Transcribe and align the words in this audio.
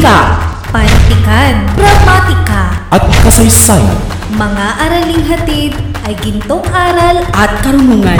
Wika 0.00 0.32
Pantikan, 0.72 1.68
gramatika, 1.76 2.88
at 2.88 3.04
kasaysayan. 3.20 4.00
mga 4.32 4.66
araling 4.80 5.28
hatid 5.28 5.76
ay 6.08 6.16
gintong 6.24 6.64
aral 6.72 7.20
At 7.36 7.60
karunungan. 7.60 8.16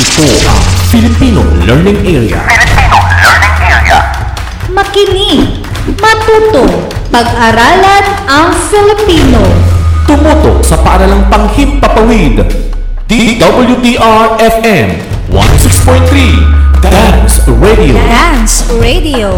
Ito 0.00 0.24
ang 0.48 0.62
Filipino 0.88 1.44
Learning 1.68 2.00
Area. 2.08 2.40
makinig, 4.72 5.60
matuto, 6.00 6.88
pag-aralan 7.12 8.04
ang 8.24 8.56
Filipino. 8.72 9.44
Tumuto 10.08 10.64
sa 10.64 10.80
paaralang 10.80 11.28
panghimpapawid. 11.28 12.48
DWDR-FM 13.04 14.88
106.3 15.28 16.80
Dance 16.80 17.44
Radio. 17.60 17.92
Dance 18.08 18.64
Radio. 18.80 19.36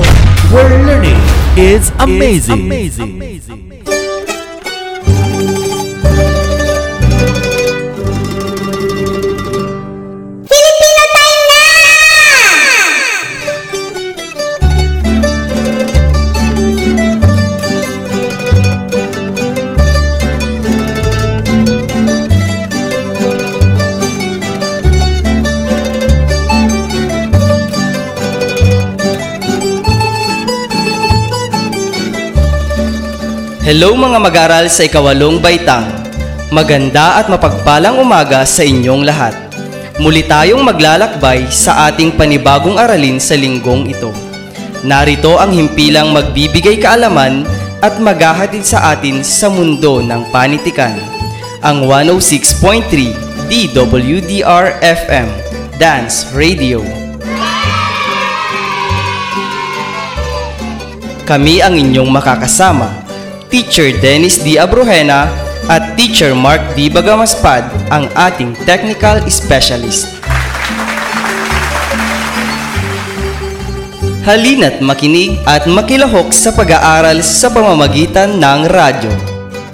Where 0.54 0.70
learning 0.86 1.18
is 1.58 1.90
amazing. 1.98 3.25
Hello 33.66 33.98
mga 33.98 34.22
mag-aral 34.22 34.70
sa 34.70 34.86
ikawalong 34.86 35.42
baitang. 35.42 35.90
Maganda 36.54 37.18
at 37.18 37.26
mapagpalang 37.26 37.98
umaga 37.98 38.46
sa 38.46 38.62
inyong 38.62 39.02
lahat. 39.02 39.34
Muli 39.98 40.22
tayong 40.22 40.62
maglalakbay 40.62 41.50
sa 41.50 41.90
ating 41.90 42.14
panibagong 42.14 42.78
aralin 42.78 43.18
sa 43.18 43.34
linggong 43.34 43.90
ito. 43.90 44.14
Narito 44.86 45.42
ang 45.42 45.50
himpilang 45.50 46.14
magbibigay 46.14 46.78
kaalaman 46.78 47.42
at 47.82 47.98
maghahatid 47.98 48.62
sa 48.62 48.94
atin 48.94 49.26
sa 49.26 49.50
mundo 49.50 49.98
ng 49.98 50.30
panitikan. 50.30 50.94
Ang 51.58 51.90
106.3 51.90 53.50
DWDR 53.50 54.78
FM 54.78 55.26
Dance 55.74 56.30
Radio. 56.38 56.86
Kami 61.26 61.58
ang 61.58 61.74
inyong 61.74 62.14
makakasama, 62.14 63.05
Teacher 63.56 63.88
Dennis 64.04 64.36
D. 64.36 64.60
Abrojena 64.60 65.32
at 65.72 65.96
Teacher 65.96 66.36
Mark 66.36 66.60
D. 66.76 66.92
Bagamaspad, 66.92 67.64
ang 67.88 68.04
ating 68.12 68.52
technical 68.68 69.16
specialist. 69.32 70.12
Halina't 74.28 74.84
makinig 74.84 75.40
at 75.48 75.64
makilahok 75.64 76.36
sa 76.36 76.52
pag-aaral 76.52 77.24
sa 77.24 77.48
pamamagitan 77.48 78.36
ng 78.36 78.68
radyo. 78.68 79.08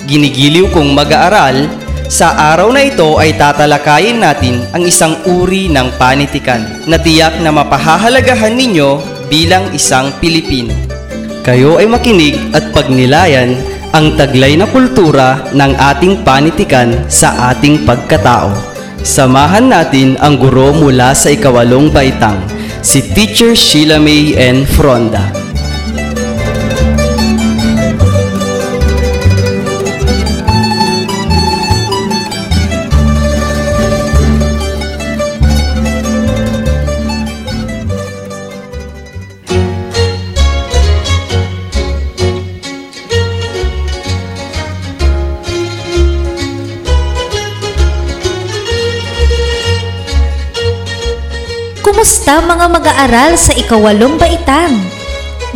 Ginigiliw 0.06 0.70
kong 0.70 0.94
mag-aaral, 0.94 1.66
sa 2.06 2.54
araw 2.54 2.70
na 2.70 2.86
ito 2.86 3.18
ay 3.18 3.34
tatalakayin 3.34 4.22
natin 4.22 4.62
ang 4.70 4.86
isang 4.86 5.18
uri 5.26 5.66
ng 5.66 5.90
panitikan 5.98 6.86
na 6.86 7.02
tiyak 7.02 7.34
na 7.42 7.50
mapahahalagahan 7.50 8.54
ninyo 8.54 9.02
bilang 9.26 9.74
isang 9.74 10.14
Pilipino. 10.22 10.70
Kayo 11.42 11.82
ay 11.82 11.90
makinig 11.90 12.38
at 12.54 12.70
pagnilayan 12.70 13.71
ang 13.92 14.16
taglay 14.16 14.56
na 14.56 14.64
kultura 14.64 15.52
ng 15.52 15.72
ating 15.76 16.24
panitikan 16.24 17.04
sa 17.12 17.52
ating 17.52 17.84
pagkatao. 17.84 18.52
Samahan 19.04 19.68
natin 19.68 20.16
ang 20.16 20.40
guro 20.40 20.72
mula 20.72 21.12
sa 21.12 21.28
ikawalong 21.28 21.92
baitang, 21.92 22.40
si 22.80 23.04
Teacher 23.12 23.52
Sheila 23.52 24.00
May 24.00 24.32
N. 24.32 24.64
Fronda. 24.64 25.41
Kumusta 52.22 52.54
mga 52.54 52.66
mag-aaral 52.70 53.34
sa 53.34 53.50
ikawalong 53.50 54.14
baitang? 54.14 54.78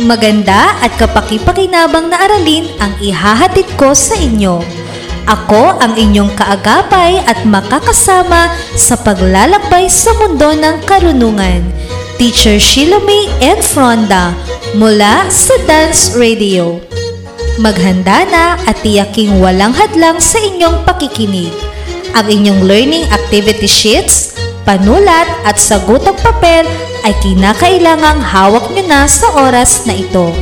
Maganda 0.03 0.75
at 0.83 0.91
kapakipakinabang 0.99 2.11
na 2.11 2.19
aralin 2.19 2.67
ang 2.83 2.91
ihahatid 2.99 3.63
ko 3.79 3.95
sa 3.95 4.19
inyo. 4.19 4.59
Ako 5.31 5.79
ang 5.79 5.95
inyong 5.95 6.27
kaagapay 6.35 7.23
at 7.23 7.39
makakasama 7.47 8.51
sa 8.75 8.99
paglalakbay 8.99 9.87
sa 9.87 10.11
mundo 10.19 10.51
ng 10.59 10.83
karunungan. 10.83 11.63
Teacher 12.19 12.59
Sheila 12.59 12.99
May 12.99 13.31
N. 13.39 13.63
Fronda 13.63 14.35
mula 14.75 15.23
sa 15.31 15.55
Dance 15.71 16.19
Radio. 16.19 16.83
Maghanda 17.63 18.27
na 18.27 18.59
at 18.67 18.75
tiyaking 18.83 19.39
walang 19.39 19.71
hadlang 19.71 20.19
sa 20.19 20.35
inyong 20.43 20.83
pakikinig. 20.83 21.55
Ang 22.11 22.27
inyong 22.27 22.67
learning 22.67 23.07
activity 23.07 23.71
sheets, 23.71 24.26
panulat 24.67 25.31
at 25.47 25.55
sagutang 25.55 26.19
papel 26.19 26.67
ay 27.07 27.15
kinakailangang 27.23 28.19
hawak 28.19 28.67
nyo 28.75 28.83
na 28.83 29.07
sa 29.07 29.47
oras 29.47 29.87
na 29.87 29.95
ito. 29.95 30.35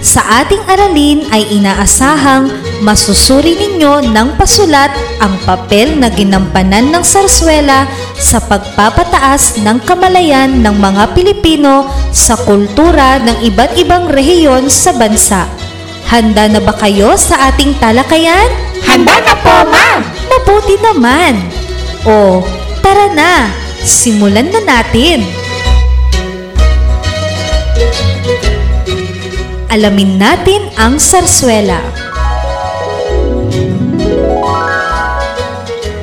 Sa 0.00 0.24
ating 0.42 0.64
aralin 0.66 1.22
ay 1.28 1.44
inaasahang 1.54 2.48
masusuri 2.80 3.54
ninyo 3.54 4.10
ng 4.10 4.40
pasulat 4.40 4.90
ang 5.20 5.36
papel 5.44 5.94
na 6.00 6.08
ginampanan 6.08 6.88
ng 6.90 7.04
sarswela 7.04 7.84
sa 8.16 8.40
pagpapataas 8.42 9.60
ng 9.62 9.78
kamalayan 9.84 10.64
ng 10.64 10.74
mga 10.80 11.14
Pilipino 11.14 11.86
sa 12.10 12.34
kultura 12.40 13.20
ng 13.22 13.44
iba't 13.52 13.76
ibang 13.76 14.08
rehiyon 14.10 14.66
sa 14.66 14.96
bansa. 14.96 15.46
Handa 16.10 16.50
na 16.50 16.58
ba 16.58 16.74
kayo 16.74 17.14
sa 17.14 17.52
ating 17.52 17.78
talakayan? 17.78 18.69
Handa 18.86 19.16
na 19.20 19.34
po, 19.42 19.54
ma'am! 19.68 20.00
Mabuti 20.30 20.78
naman! 20.78 21.34
O, 22.06 22.40
tara 22.80 23.10
na! 23.12 23.50
Simulan 23.82 24.48
na 24.54 24.60
natin! 24.62 25.26
Alamin 29.70 30.18
natin 30.18 30.66
ang 30.78 30.98
sarswela. 30.98 31.78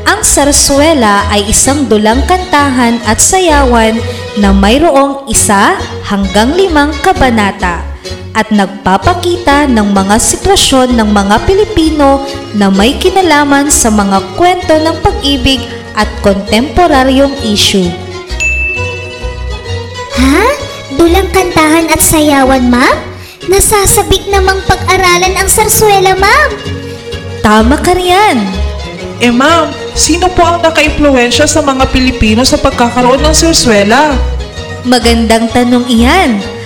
Ang 0.07 0.21
sarswela 0.23 1.27
ay 1.31 1.51
isang 1.51 1.87
dulang 1.87 2.23
kantahan 2.27 2.99
at 3.03 3.19
sayawan 3.19 3.99
na 4.39 4.55
mayroong 4.55 5.27
isa 5.27 5.75
hanggang 6.05 6.55
limang 6.55 6.95
kabanata 7.03 7.86
at 8.37 8.53
nagpapakita 8.53 9.65
ng 9.65 9.97
mga 9.97 10.21
sitwasyon 10.21 10.93
ng 10.93 11.09
mga 11.09 11.41
Pilipino 11.49 12.21
na 12.53 12.69
may 12.69 12.93
kinalaman 13.01 13.73
sa 13.73 13.89
mga 13.89 14.21
kwento 14.37 14.77
ng 14.77 14.93
pag-ibig 15.01 15.57
at 15.97 16.05
kontemporaryong 16.21 17.33
issue. 17.41 17.89
Ha? 20.21 20.45
Dulang 20.93 21.33
kantahan 21.33 21.89
at 21.89 21.97
sayawan, 21.97 22.69
ma'am? 22.69 22.97
Nasasabik 23.49 24.29
namang 24.29 24.61
pag-aralan 24.69 25.33
ang 25.33 25.49
sarswela, 25.49 26.13
ma'am. 26.13 26.49
Tama 27.41 27.81
ka 27.81 27.97
riyan. 27.97 28.37
Eh 29.17 29.33
ma'am, 29.33 29.73
sino 29.97 30.29
po 30.29 30.45
ang 30.45 30.61
naka-impluensya 30.61 31.49
sa 31.49 31.65
mga 31.65 31.89
Pilipino 31.89 32.45
sa 32.45 32.61
pagkakaroon 32.61 33.17
ng 33.17 33.33
serswela? 33.33 34.13
Magandang 34.85 35.49
tanong 35.49 35.89
iyan. 35.89 36.56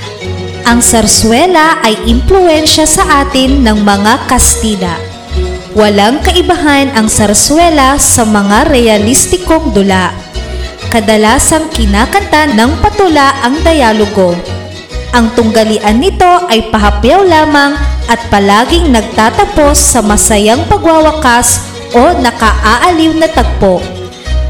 Ang 0.68 0.80
sarsuela 0.80 1.82
ay 1.82 1.98
impluensya 2.06 2.86
sa 2.86 3.26
atin 3.26 3.66
ng 3.66 3.82
mga 3.82 4.30
Kastila. 4.30 4.94
Walang 5.74 6.22
kaibahan 6.22 6.94
ang 6.94 7.08
sarsuela 7.08 7.98
sa 7.98 8.28
mga 8.28 8.70
realistikong 8.70 9.74
dula. 9.74 10.14
Kadalasang 10.92 11.72
kinakanta 11.72 12.52
ng 12.54 12.78
patula 12.84 13.42
ang 13.42 13.56
dialogo. 13.64 14.36
Ang 15.12 15.32
tunggalian 15.36 15.98
nito 16.00 16.30
ay 16.48 16.68
pahapyaw 16.70 17.24
lamang 17.24 17.76
at 18.12 18.20
palaging 18.28 18.92
nagtatapos 18.92 19.76
sa 19.76 20.00
masayang 20.04 20.64
pagwawakas 20.68 21.64
o 21.96 22.16
nakaaaliw 22.20 23.16
na 23.16 23.28
tagpo. 23.32 23.80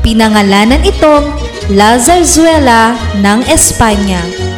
Pinangalanan 0.01 0.81
itong 0.81 1.29
La 1.69 1.95
Zarzuela 2.01 2.97
ng 3.21 3.45
Espanya. 3.47 4.50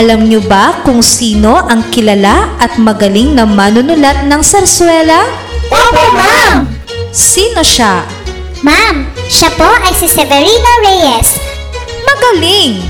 Alam 0.00 0.32
niyo 0.32 0.40
ba 0.48 0.80
kung 0.80 1.04
sino 1.04 1.60
ang 1.68 1.84
kilala 1.92 2.56
at 2.56 2.80
magaling 2.80 3.36
na 3.36 3.44
manunulat 3.44 4.24
ng 4.24 4.40
sarsuela? 4.40 5.28
Opo, 5.68 6.04
ma'am! 6.16 6.64
Sino 7.12 7.60
siya? 7.60 8.08
Ma'am, 8.64 9.04
siya 9.28 9.52
po 9.60 9.68
ay 9.68 9.92
si 9.92 10.08
Severino 10.08 10.72
Reyes. 10.80 11.36
Magaling! 12.08 12.80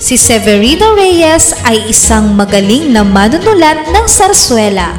Si 0.00 0.16
Severino 0.16 0.96
Reyes 0.96 1.52
ay 1.68 1.92
isang 1.92 2.32
magaling 2.32 2.96
na 2.96 3.04
manunulat 3.04 3.92
ng 3.92 4.06
sarsuela. 4.08 4.96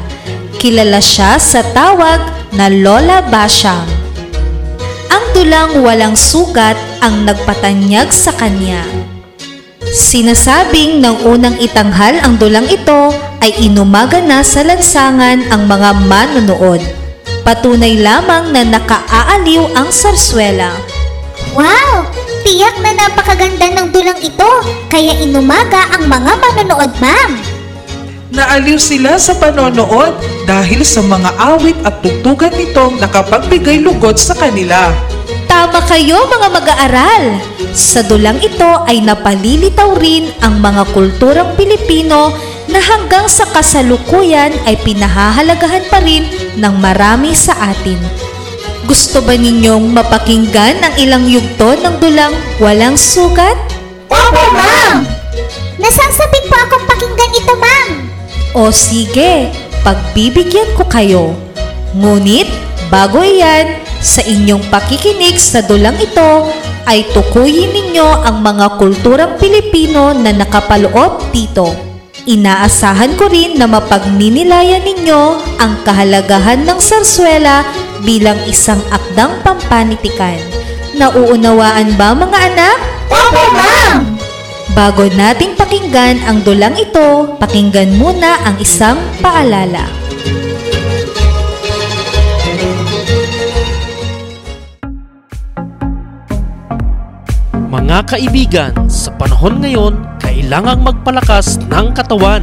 Kilala 0.62 1.02
siya 1.02 1.34
sa 1.42 1.66
tawag 1.74 2.22
na 2.54 2.70
Lola 2.70 3.26
Basyang. 3.26 3.90
Ang 5.10 5.24
dulang 5.34 5.82
walang 5.82 6.14
sugat 6.14 6.78
ang 7.02 7.26
nagpatanyag 7.26 8.14
sa 8.14 8.30
kanya. 8.38 9.01
Sinasabing 9.92 11.04
ng 11.04 11.28
unang 11.28 11.60
itanghal 11.60 12.16
ang 12.24 12.40
dulang 12.40 12.64
ito 12.64 13.12
ay 13.44 13.52
inumaga 13.60 14.24
na 14.24 14.40
sa 14.40 14.64
lansangan 14.64 15.52
ang 15.52 15.68
mga 15.68 16.08
manonood. 16.08 16.80
Patunay 17.44 18.00
lamang 18.00 18.56
na 18.56 18.64
nakaaaliw 18.72 19.76
ang 19.76 19.92
sarsuela. 19.92 20.72
Wow! 21.52 22.08
Tiyak 22.40 22.80
na 22.80 22.96
napakaganda 22.96 23.68
ng 23.68 23.92
dulang 23.92 24.16
ito, 24.24 24.50
kaya 24.88 25.12
inumaga 25.20 25.84
ang 25.92 26.08
mga 26.08 26.40
manonood, 26.40 26.92
ma'am. 26.96 27.30
Naaliw 28.32 28.80
sila 28.80 29.20
sa 29.20 29.36
panonood 29.36 30.16
dahil 30.48 30.88
sa 30.88 31.04
mga 31.04 31.36
awit 31.36 31.76
at 31.84 32.00
tugtugan 32.00 32.56
nitong 32.56 32.96
nakapagbigay 32.96 33.84
lugod 33.84 34.16
sa 34.16 34.32
kanila. 34.32 34.88
Tama 35.48 35.80
kayo 35.88 36.24
mga 36.28 36.48
mag-aaral! 36.48 37.24
Sa 37.72 38.04
dulang 38.04 38.40
ito 38.40 38.66
ay 38.88 39.00
napalilitaw 39.04 39.96
rin 39.96 40.28
ang 40.44 40.60
mga 40.60 40.88
kulturang 40.92 41.52
Pilipino 41.56 42.32
na 42.68 42.80
hanggang 42.80 43.28
sa 43.28 43.44
kasalukuyan 43.50 44.52
ay 44.64 44.80
pinahahalagahan 44.80 45.84
pa 45.92 46.00
rin 46.00 46.24
ng 46.56 46.74
marami 46.80 47.36
sa 47.36 47.52
atin. 47.72 47.98
Gusto 48.88 49.22
ba 49.22 49.38
ninyong 49.38 49.94
mapakinggan 49.94 50.82
ang 50.82 50.94
ilang 50.98 51.24
yugto 51.28 51.78
ng 51.78 51.96
dulang 52.02 52.34
walang 52.58 52.98
sugat? 52.98 53.54
Opo, 54.10 54.44
ma'am! 54.52 55.06
Nasasabik 55.78 56.44
po 56.46 56.56
akong 56.58 56.86
pakinggan 56.86 57.32
ito, 57.38 57.54
ma'am. 57.58 57.88
O 58.52 58.68
sige, 58.68 59.48
pagbibigyan 59.82 60.68
ko 60.76 60.84
kayo. 60.86 61.34
Ngunit, 61.96 62.48
bago 62.92 63.24
iyan, 63.24 63.81
sa 64.02 64.18
inyong 64.26 64.66
pakikinig 64.66 65.38
sa 65.38 65.62
dulang 65.62 65.94
ito, 66.02 66.50
ay 66.90 67.06
tukuyin 67.14 67.70
ninyo 67.70 68.26
ang 68.26 68.42
mga 68.42 68.74
kulturang 68.74 69.38
Pilipino 69.38 70.10
na 70.10 70.34
nakapaloob 70.34 71.30
dito. 71.30 71.70
Inaasahan 72.26 73.14
ko 73.14 73.30
rin 73.30 73.58
na 73.58 73.70
mapagninilayan 73.70 74.82
ninyo 74.82 75.22
ang 75.62 75.78
kahalagahan 75.86 76.66
ng 76.66 76.78
sarsuela 76.82 77.62
bilang 78.02 78.38
isang 78.50 78.82
akdang 78.90 79.38
pampanitikan. 79.46 80.38
Nauunawaan 80.98 81.94
ba 81.94 82.10
mga 82.14 82.38
anak? 82.50 82.78
Opo, 83.06 83.42
ma'am! 83.54 84.18
Bago 84.74 85.06
nating 85.06 85.54
pakinggan 85.54 86.26
ang 86.26 86.42
dulang 86.42 86.74
ito, 86.74 87.38
pakinggan 87.38 87.94
muna 87.94 88.38
ang 88.42 88.58
isang 88.58 88.98
paalala. 89.22 90.01
Mga 97.92 98.08
kaibigan, 98.08 98.72
sa 98.88 99.12
panahon 99.20 99.60
ngayon, 99.60 99.92
kailangang 100.16 100.80
magpalakas 100.80 101.60
ng 101.68 101.92
katawan. 101.92 102.40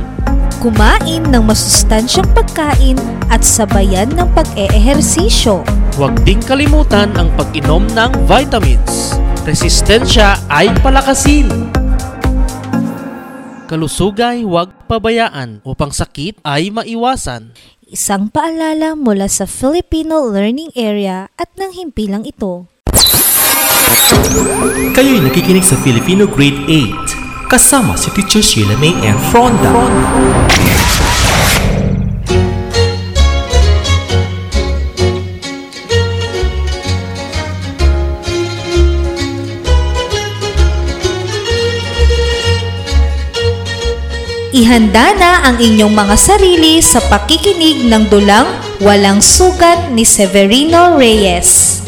Kumain 0.61 1.25
ng 1.25 1.41
masustansyang 1.41 2.29
pagkain 2.37 2.93
at 3.33 3.41
sabayan 3.41 4.13
ng 4.13 4.29
pag-eehersisyo. 4.37 5.65
Huwag 5.97 6.21
ding 6.21 6.37
kalimutan 6.45 7.09
ang 7.17 7.33
pag-inom 7.33 7.81
ng 7.97 8.29
vitamins. 8.29 9.17
Resistensya 9.41 10.37
ay 10.53 10.69
palakasin. 10.85 11.49
Kalusugay 13.65 14.45
huwag 14.45 14.69
pabayaan 14.85 15.65
upang 15.65 15.89
sakit 15.89 16.45
ay 16.45 16.69
maiwasan. 16.69 17.57
Isang 17.89 18.29
paalala 18.29 18.93
mula 18.93 19.25
sa 19.25 19.49
Filipino 19.49 20.29
Learning 20.29 20.69
Area 20.77 21.25
at 21.41 21.49
ng 21.57 21.73
himpilang 21.73 22.21
ito. 22.21 22.69
Kayo'y 24.93 25.23
nakikinig 25.23 25.63
sa 25.63 25.79
Filipino 25.79 26.27
Grade 26.27 26.67
8 26.67 27.47
kasama 27.49 27.97
si 27.97 28.13
Teacher 28.13 28.43
Sheila 28.43 28.77
May 28.77 28.93
and 29.01 29.17
Fronda. 29.33 29.71
Ihanda 44.49 45.15
na 45.15 45.31
ang 45.47 45.57
inyong 45.57 45.95
mga 45.95 46.15
sarili 46.19 46.83
sa 46.83 46.99
pakikinig 47.07 47.87
ng 47.87 48.11
dulang 48.11 48.43
Walang 48.83 49.23
Sugat 49.23 49.87
ni 49.95 50.03
Severino 50.03 50.99
Reyes. 50.99 51.78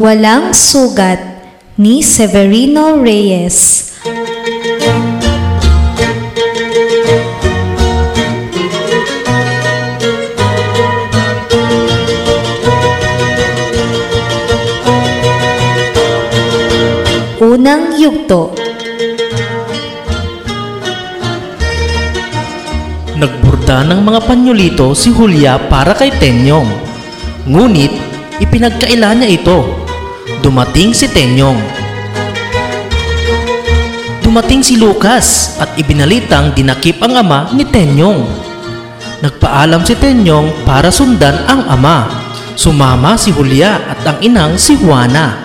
Walang 0.00 0.56
Sugat 0.56 1.20
ni 1.76 2.00
Severino 2.00 3.04
Reyes. 3.04 3.84
Unang 17.44 17.92
yugto. 18.00 18.56
Nagburda 23.20 23.84
ng 23.84 24.00
mga 24.00 24.20
panyolito 24.24 24.96
si 24.96 25.12
Julia 25.12 25.60
para 25.68 25.92
kay 25.92 26.08
Tenyong. 26.16 26.72
Ngunit, 27.44 27.92
ipinagkaila 28.40 29.12
niya 29.12 29.36
ito. 29.36 29.79
Dumating 30.40 30.96
si 30.96 31.04
Tenyong. 31.04 31.60
Dumating 34.24 34.64
si 34.64 34.80
Lucas 34.80 35.60
at 35.60 35.68
ibinalitang 35.76 36.56
dinakip 36.56 36.96
ang 37.04 37.20
ama 37.20 37.52
ni 37.52 37.60
Tenyong. 37.68 38.24
Nagpaalam 39.20 39.84
si 39.84 39.92
Tenyong 40.00 40.64
para 40.64 40.88
sundan 40.88 41.44
ang 41.44 41.68
ama. 41.68 42.08
Sumama 42.56 43.20
si 43.20 43.36
Julia 43.36 43.84
at 43.84 44.00
ang 44.08 44.16
inang 44.24 44.56
si 44.56 44.80
Juana. 44.80 45.44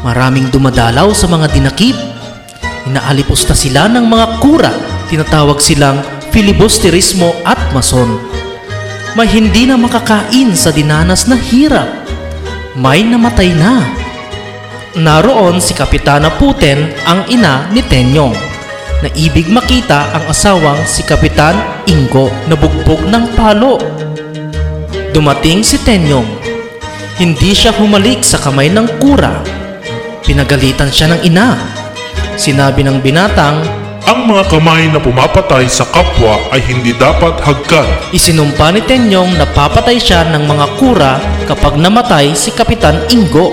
Maraming 0.00 0.48
dumadalaw 0.48 1.12
sa 1.12 1.28
mga 1.28 1.52
dinakip. 1.52 1.96
Inaalipusta 2.88 3.52
sila 3.52 3.92
ng 3.92 4.08
mga 4.08 4.26
kura. 4.40 4.72
Tinatawag 5.12 5.60
silang 5.60 6.00
filibusterismo 6.32 7.44
at 7.44 7.60
mason. 7.76 8.33
May 9.14 9.30
hindi 9.30 9.62
na 9.62 9.78
makakain 9.78 10.58
sa 10.58 10.74
dinanas 10.74 11.30
na 11.30 11.38
hirap. 11.38 11.86
May 12.74 13.06
namatay 13.06 13.54
na. 13.54 13.86
Naroon 14.98 15.62
si 15.62 15.70
Kapitana 15.70 16.34
Puten 16.34 16.90
ang 17.06 17.22
ina 17.30 17.70
ni 17.70 17.78
Tenyong 17.78 18.34
na 19.06 19.08
ibig 19.14 19.46
makita 19.46 20.10
ang 20.18 20.26
asawang 20.26 20.82
si 20.82 21.06
Kapitan 21.06 21.54
Ingo 21.86 22.26
na 22.50 22.58
bugbog 22.58 23.06
ng 23.06 23.38
palo. 23.38 23.78
Dumating 25.14 25.62
si 25.62 25.78
Tenyong. 25.78 26.26
Hindi 27.14 27.54
siya 27.54 27.70
humalik 27.70 28.26
sa 28.26 28.42
kamay 28.42 28.66
ng 28.66 28.98
kura. 28.98 29.38
Pinagalitan 30.26 30.90
siya 30.90 31.14
ng 31.14 31.20
ina. 31.22 31.54
Sinabi 32.34 32.82
ng 32.82 32.98
binatang, 32.98 33.62
Ang 34.04 34.28
mga 34.28 34.52
kamay 34.52 34.92
na 34.92 35.00
pumapatay 35.00 35.64
sa 35.64 35.88
kapwa 35.88 36.36
ay 36.52 36.60
hindi 36.68 36.92
dapat 36.92 37.40
hagkan. 37.40 37.88
Isinumpa 38.12 38.68
ni 38.76 38.84
Tenyong 38.84 39.40
na 39.40 39.48
papatay 39.48 39.96
siya 39.96 40.28
ng 40.28 40.44
mga 40.44 40.66
kura 40.76 41.16
kapag 41.48 41.80
namatay 41.80 42.36
si 42.36 42.52
Kapitan 42.52 43.00
Ingo. 43.08 43.48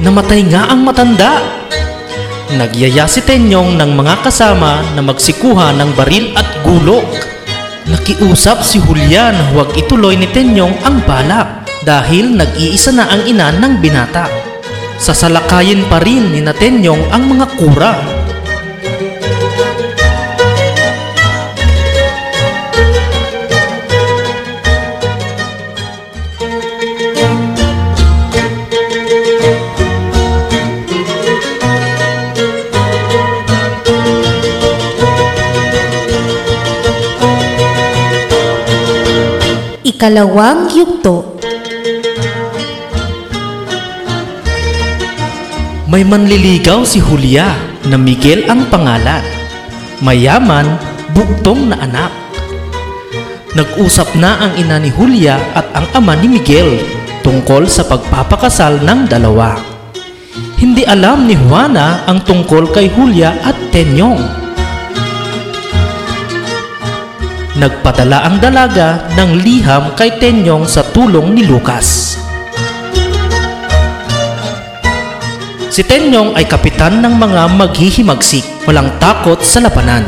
Namatay 0.00 0.48
nga 0.48 0.72
ang 0.72 0.80
matanda. 0.80 1.44
Nagyaya 2.56 3.04
si 3.04 3.20
Tenyong 3.20 3.76
ng 3.76 3.92
mga 4.00 4.24
kasama 4.24 4.80
na 4.96 5.04
magsikuha 5.04 5.76
ng 5.76 5.92
baril 5.92 6.32
at 6.40 6.48
gulok. 6.64 7.04
Nakiusap 7.84 8.64
si 8.64 8.80
Julia 8.80 9.28
na 9.28 9.52
huwag 9.52 9.76
ituloy 9.76 10.16
ni 10.16 10.24
Tenyong 10.24 10.72
ang 10.88 11.04
balak 11.04 11.68
dahil 11.84 12.32
nag-iisa 12.32 12.96
na 12.96 13.12
ang 13.12 13.28
ina 13.28 13.52
ng 13.52 13.76
binata. 13.84 14.53
Sasalakayin 14.94 15.90
pa 15.90 15.98
rin 15.98 16.30
ni 16.30 16.40
na 16.40 16.54
Tenyong 16.54 17.10
ang 17.10 17.26
mga 17.26 17.46
kura. 17.58 17.94
Ikalawang 39.84 40.72
yugto. 40.72 41.33
May 45.94 46.02
manliligaw 46.02 46.82
si 46.82 46.98
Julia 46.98 47.54
na 47.86 47.94
Miguel 47.94 48.50
ang 48.50 48.66
pangalan. 48.66 49.22
Mayaman, 50.02 50.74
buktong 51.14 51.70
na 51.70 51.78
anak. 51.86 52.10
Nag-usap 53.54 54.18
na 54.18 54.42
ang 54.42 54.58
ina 54.58 54.82
ni 54.82 54.90
Julia 54.90 55.38
at 55.54 55.70
ang 55.70 55.86
ama 55.94 56.18
ni 56.18 56.34
Miguel 56.34 56.82
tungkol 57.22 57.70
sa 57.70 57.86
pagpapakasal 57.86 58.82
ng 58.82 59.06
dalawa. 59.06 59.54
Hindi 60.58 60.82
alam 60.82 61.30
ni 61.30 61.38
Juana 61.38 62.02
ang 62.10 62.26
tungkol 62.26 62.74
kay 62.74 62.90
Julia 62.90 63.30
at 63.46 63.54
Tenyong. 63.70 64.18
Nagpadala 67.54 68.26
ang 68.26 68.42
dalaga 68.42 69.14
ng 69.14 69.30
liham 69.38 69.94
kay 69.94 70.18
Tenyong 70.18 70.66
sa 70.66 70.82
tulong 70.90 71.38
ni 71.38 71.46
Lucas. 71.46 72.03
Si 75.74 75.82
Tenyong 75.82 76.38
ay 76.38 76.46
kapitan 76.46 77.02
ng 77.02 77.18
mga 77.18 77.50
maghihimagsik, 77.50 78.46
walang 78.62 78.94
takot 79.02 79.42
sa 79.42 79.58
labanan. 79.58 80.06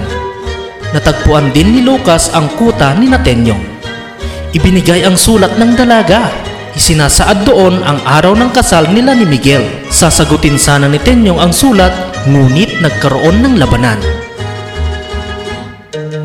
Natagpuan 0.94 1.50
din 1.50 1.74
ni 1.74 1.80
Lucas 1.82 2.30
ang 2.30 2.46
kuta 2.54 2.94
ni 2.94 3.10
na 3.10 3.18
Tenyong. 3.18 3.58
Ibinigay 4.54 5.02
ang 5.02 5.18
sulat 5.18 5.58
ng 5.58 5.74
dalaga. 5.74 6.30
Isinasaad 6.78 7.42
doon 7.42 7.82
ang 7.82 7.98
araw 8.06 8.38
ng 8.38 8.54
kasal 8.54 8.86
nila 8.94 9.18
ni 9.18 9.26
Miguel. 9.26 9.66
Sasagutin 9.90 10.54
sana 10.54 10.86
ni 10.86 11.02
Tenyong 11.02 11.42
ang 11.42 11.50
sulat, 11.50 11.90
ngunit 12.30 12.78
nagkaroon 12.78 13.42
ng 13.42 13.58
labanan. 13.58 13.98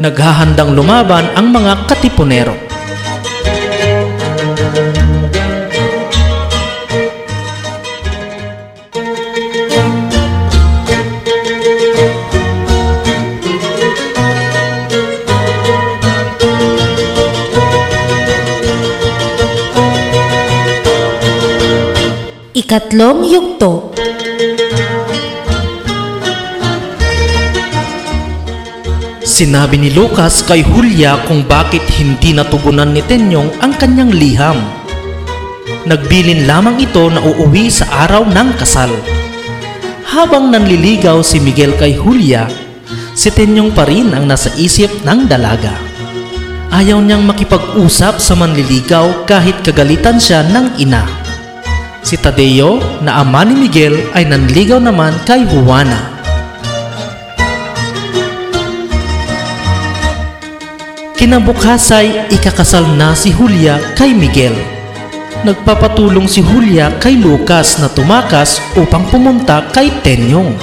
Naghahandang 0.06 0.78
lumaban 0.78 1.34
ang 1.34 1.50
mga 1.50 1.90
katipunero. 1.90 2.71
Ikatlong 22.72 23.28
yugto. 23.28 23.92
Sinabi 29.28 29.76
ni 29.76 29.92
Lucas 29.92 30.40
kay 30.40 30.64
Julia 30.64 31.20
kung 31.28 31.44
bakit 31.44 31.84
hindi 32.00 32.32
natugunan 32.32 32.96
ni 32.96 33.04
Tenyong 33.04 33.60
ang 33.60 33.76
kanyang 33.76 34.16
liham. 34.16 34.56
Nagbilin 35.84 36.48
lamang 36.48 36.80
ito 36.80 37.12
na 37.12 37.20
uuwi 37.20 37.68
sa 37.68 38.08
araw 38.08 38.24
ng 38.32 38.56
kasal. 38.56 38.96
Habang 40.08 40.56
nanliligaw 40.56 41.20
si 41.28 41.44
Miguel 41.44 41.76
kay 41.76 42.00
Julia, 42.00 42.48
si 43.12 43.36
Tenyong 43.36 43.76
pa 43.76 43.84
rin 43.84 44.16
ang 44.16 44.32
nasa 44.32 44.48
isip 44.56 45.04
ng 45.04 45.28
dalaga. 45.28 45.76
Ayaw 46.72 47.04
niyang 47.04 47.28
makipag-usap 47.28 48.24
sa 48.24 48.32
manliligaw 48.40 49.28
kahit 49.28 49.60
kagalitan 49.60 50.24
siya 50.24 50.48
ng 50.48 50.80
ina. 50.80 51.21
Si 52.02 52.18
Tadeo 52.18 52.82
na 53.06 53.22
ama 53.22 53.46
ni 53.46 53.54
Miguel 53.54 53.94
ay 54.18 54.26
nanligaw 54.26 54.82
naman 54.82 55.14
kay 55.22 55.46
Juana. 55.46 56.12
Kinabukasay, 61.22 62.34
ikakasal 62.34 62.98
na 62.98 63.14
si 63.14 63.30
Julia 63.30 63.78
kay 63.94 64.10
Miguel. 64.10 64.58
Nagpapatulong 65.46 66.26
si 66.26 66.42
Julia 66.42 66.90
kay 66.98 67.22
Lucas 67.22 67.78
na 67.78 67.86
tumakas 67.94 68.58
upang 68.74 69.06
pumunta 69.06 69.70
kay 69.70 69.94
Tenyong. 70.02 70.58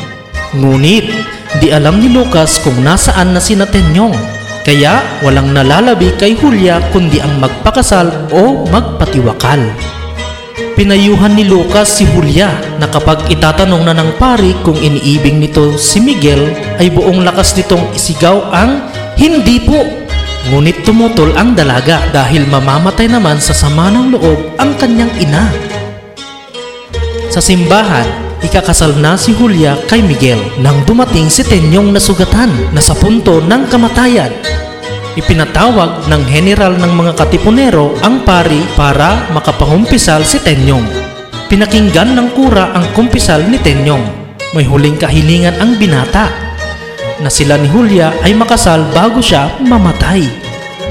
Ngunit, 0.58 1.06
di 1.62 1.70
alam 1.70 2.02
ni 2.02 2.10
Lucas 2.10 2.58
kung 2.66 2.82
nasaan 2.82 3.38
na 3.38 3.38
sina 3.38 3.70
Tenyong. 3.70 4.18
Kaya 4.66 5.22
walang 5.22 5.54
nalalabi 5.54 6.10
kay 6.18 6.34
Julia 6.34 6.82
kundi 6.90 7.22
ang 7.22 7.38
magpakasal 7.38 8.34
o 8.34 8.66
magpatiwakal. 8.66 9.62
Pinayuhan 10.78 11.34
ni 11.34 11.42
Lucas 11.42 11.90
si 11.90 12.06
Julia 12.06 12.54
na 12.78 12.86
kapag 12.86 13.26
itatanong 13.26 13.82
na 13.82 13.98
ng 13.98 14.14
pari 14.14 14.54
kung 14.62 14.78
iniibig 14.78 15.34
nito 15.34 15.74
si 15.74 15.98
Miguel 15.98 16.54
ay 16.78 16.86
buong 16.94 17.26
lakas 17.26 17.58
nitong 17.58 17.90
isigaw 17.98 18.46
ang 18.54 18.86
hindi 19.18 19.58
po 19.58 19.82
Ngunit 20.48 20.86
tumutol 20.86 21.34
ang 21.34 21.52
dalaga 21.52 22.00
dahil 22.14 22.46
mamamatay 22.46 23.10
naman 23.10 23.36
sa 23.42 23.52
sama 23.52 23.90
ng 23.90 24.16
loob 24.16 24.38
ang 24.56 24.72
kanyang 24.78 25.10
ina. 25.20 25.50
Sa 27.28 27.42
simbahan, 27.42 28.06
ikakasal 28.40 28.96
na 28.96 29.18
si 29.18 29.36
Julia 29.36 29.76
kay 29.90 30.00
Miguel 30.00 30.40
nang 30.62 30.86
dumating 30.88 31.28
si 31.28 31.44
Tenyong 31.44 31.92
na 31.92 32.00
sugatan 32.00 32.48
na 32.72 32.80
sa 32.80 32.96
punto 32.96 33.44
ng 33.44 33.68
kamatayan. 33.68 34.32
Ipinatawag 35.18 36.06
ng 36.06 36.22
general 36.30 36.78
ng 36.78 36.92
mga 36.94 37.18
katipunero 37.18 37.90
ang 38.06 38.22
pari 38.22 38.62
para 38.78 39.26
makapangumpisal 39.34 40.22
si 40.22 40.38
Tenyong. 40.38 40.86
Pinakinggan 41.50 42.14
ng 42.14 42.38
kura 42.38 42.70
ang 42.70 42.86
kumpisal 42.94 43.42
ni 43.42 43.58
Tenyong. 43.58 44.06
May 44.54 44.62
huling 44.62 44.94
kahilingan 44.94 45.58
ang 45.58 45.74
binata 45.74 46.30
na 47.18 47.26
sila 47.26 47.58
ni 47.58 47.66
Julia 47.66 48.14
ay 48.22 48.30
makasal 48.30 48.86
bago 48.94 49.18
siya 49.18 49.50
mamatay. 49.58 50.22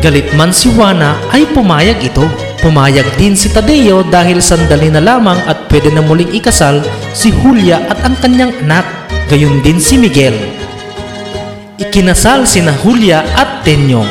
Galit 0.03 0.27
man 0.35 0.51
si 0.51 0.75
Juana 0.75 1.15
ay 1.31 1.47
pumayag 1.55 2.03
ito. 2.03 2.27
Pumayag 2.59 3.07
din 3.15 3.31
si 3.31 3.47
Tadeo 3.47 4.03
dahil 4.11 4.43
sandali 4.43 4.91
na 4.91 4.99
lamang 4.99 5.39
at 5.47 5.71
pwede 5.71 5.87
na 5.95 6.03
muling 6.03 6.35
ikasal 6.35 6.83
si 7.15 7.31
Julia 7.31 7.79
at 7.87 8.03
ang 8.03 8.19
kanyang 8.19 8.51
anak. 8.67 8.83
Gayon 9.31 9.63
din 9.63 9.79
si 9.79 9.95
Miguel. 9.95 10.66
Ikinasal 11.77 12.49
sina 12.49 12.73
Julia 12.73 13.21
at 13.37 13.61
Tenyong. 13.61 14.09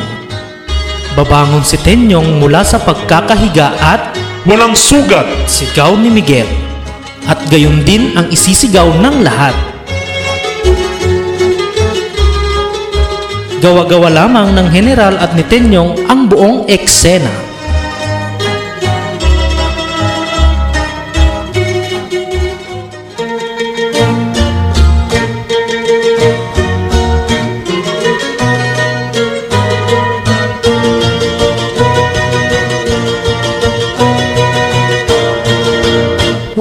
Babangon 1.19 1.67
si 1.67 1.75
Tenyong 1.75 2.39
mula 2.39 2.63
sa 2.63 2.79
pagkakahiga 2.79 3.75
at 3.83 4.15
Walang 4.47 4.71
sugat! 4.71 5.27
sigaw 5.43 5.99
ni 5.99 6.07
Miguel. 6.07 6.47
At 7.27 7.43
gayon 7.51 7.83
din 7.83 8.15
ang 8.15 8.31
isisigaw 8.31 8.87
ng 9.03 9.19
lahat. 9.19 9.51
Gawa-gawa 13.59 14.15
lamang 14.15 14.55
ng 14.55 14.67
general 14.71 15.19
at 15.19 15.35
ni 15.35 15.43
Tenyong 15.43 16.07
ang 16.07 16.31
buong 16.31 16.71
eksena. 16.71 17.46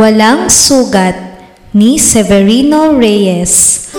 Walang 0.07 0.47
Sugat 0.47 1.19
ni 1.75 1.99
Severino 1.99 2.95
Reyes. 2.95 3.91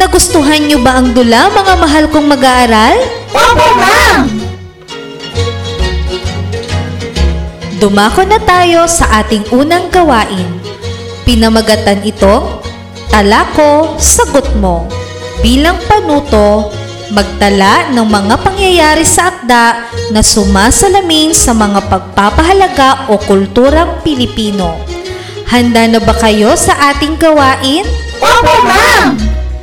Nagustuhan 0.00 0.64
niyo 0.64 0.80
ba 0.80 0.96
ang 0.96 1.12
dula, 1.12 1.52
mga 1.52 1.74
mahal 1.76 2.04
kong 2.08 2.24
mag-aaral? 2.24 2.96
Opo, 3.36 3.68
ma'am! 3.76 4.27
Dumako 7.88 8.20
na 8.28 8.36
tayo 8.36 8.84
sa 8.84 9.24
ating 9.24 9.48
unang 9.48 9.88
gawain. 9.88 10.44
Pinamagatan 11.24 12.04
itong 12.04 12.60
Talako, 13.08 13.96
Sagot 13.96 14.44
Mo. 14.60 14.84
Bilang 15.40 15.80
panuto, 15.88 16.68
magtala 17.16 17.88
ng 17.96 18.04
mga 18.04 18.44
pangyayari 18.44 19.08
sa 19.08 19.32
akda 19.32 19.88
na 20.12 20.20
sumasalamin 20.20 21.32
sa 21.32 21.56
mga 21.56 21.88
pagpapahalaga 21.88 23.08
o 23.08 23.16
kulturang 23.16 24.04
Pilipino. 24.04 24.76
Handa 25.48 25.88
na 25.88 25.96
ba 26.04 26.12
kayo 26.12 26.52
sa 26.60 26.92
ating 26.92 27.16
gawain? 27.16 27.88
Opo, 28.20 28.52
ma'am! 28.68 29.16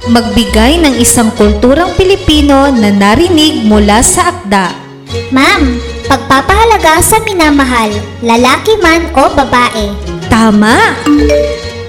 Magbigay 0.09 0.81
ng 0.81 0.97
isang 0.97 1.29
kulturang 1.37 1.93
Pilipino 1.93 2.73
na 2.73 2.89
narinig 2.89 3.69
mula 3.69 4.01
sa 4.01 4.33
akda. 4.33 4.73
Ma'am, 5.29 5.93
pagpapahalaga 6.05 7.01
sa 7.01 7.17
minamahal, 7.25 7.89
lalaki 8.21 8.77
man 8.81 9.09
o 9.17 9.29
babae. 9.33 9.89
Tama! 10.29 10.93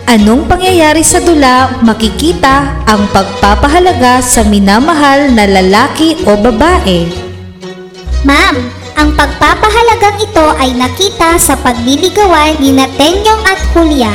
Anong 0.07 0.47
pangyayari 0.47 1.03
sa 1.03 1.19
dula 1.19 1.83
makikita 1.83 2.87
ang 2.87 3.05
pagpapahalaga 3.11 4.23
sa 4.23 4.47
minamahal 4.47 5.35
na 5.35 5.45
lalaki 5.45 6.15
o 6.25 6.39
babae? 6.39 7.11
Ma'am, 8.23 8.57
ang 8.97 9.13
pagpapahalagang 9.19 10.19
ito 10.23 10.47
ay 10.57 10.73
nakita 10.73 11.37
sa 11.37 11.59
pagliligawan 11.59 12.57
ni 12.63 12.73
na 12.73 12.89
Tenyong 12.97 13.43
at 13.45 13.61
Julia. 13.75 14.15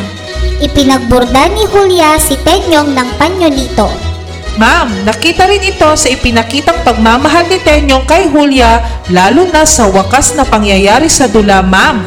Ipinagburda 0.64 1.52
ni 1.54 1.68
Julia 1.70 2.18
si 2.18 2.40
Tenyong 2.42 2.96
ng 2.96 3.10
panyolito. 3.20 4.11
Ma'am, 4.60 5.08
nakita 5.08 5.48
rin 5.48 5.64
ito 5.64 5.88
sa 5.96 6.08
ipinakitang 6.12 6.84
pagmamahal 6.84 7.48
ni 7.48 7.56
Tenyong 7.64 8.04
kay 8.04 8.28
Julia 8.28 8.84
lalo 9.08 9.48
na 9.48 9.64
sa 9.64 9.88
wakas 9.88 10.36
na 10.36 10.44
pangyayari 10.44 11.08
sa 11.08 11.32
dula, 11.32 11.64
ma'am. 11.64 12.04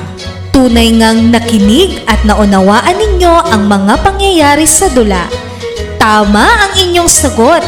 Tunay 0.52 0.92
ngang 0.92 1.32
nakinig 1.32 2.04
at 2.04 2.20
naunawaan 2.22 2.94
ninyo 2.94 3.34
ang 3.48 3.64
mga 3.66 3.94
pangyayari 4.04 4.68
sa 4.68 4.92
dula. 4.92 5.26
Tama 5.96 6.44
ang 6.44 6.72
inyong 6.78 7.10
sagot. 7.10 7.64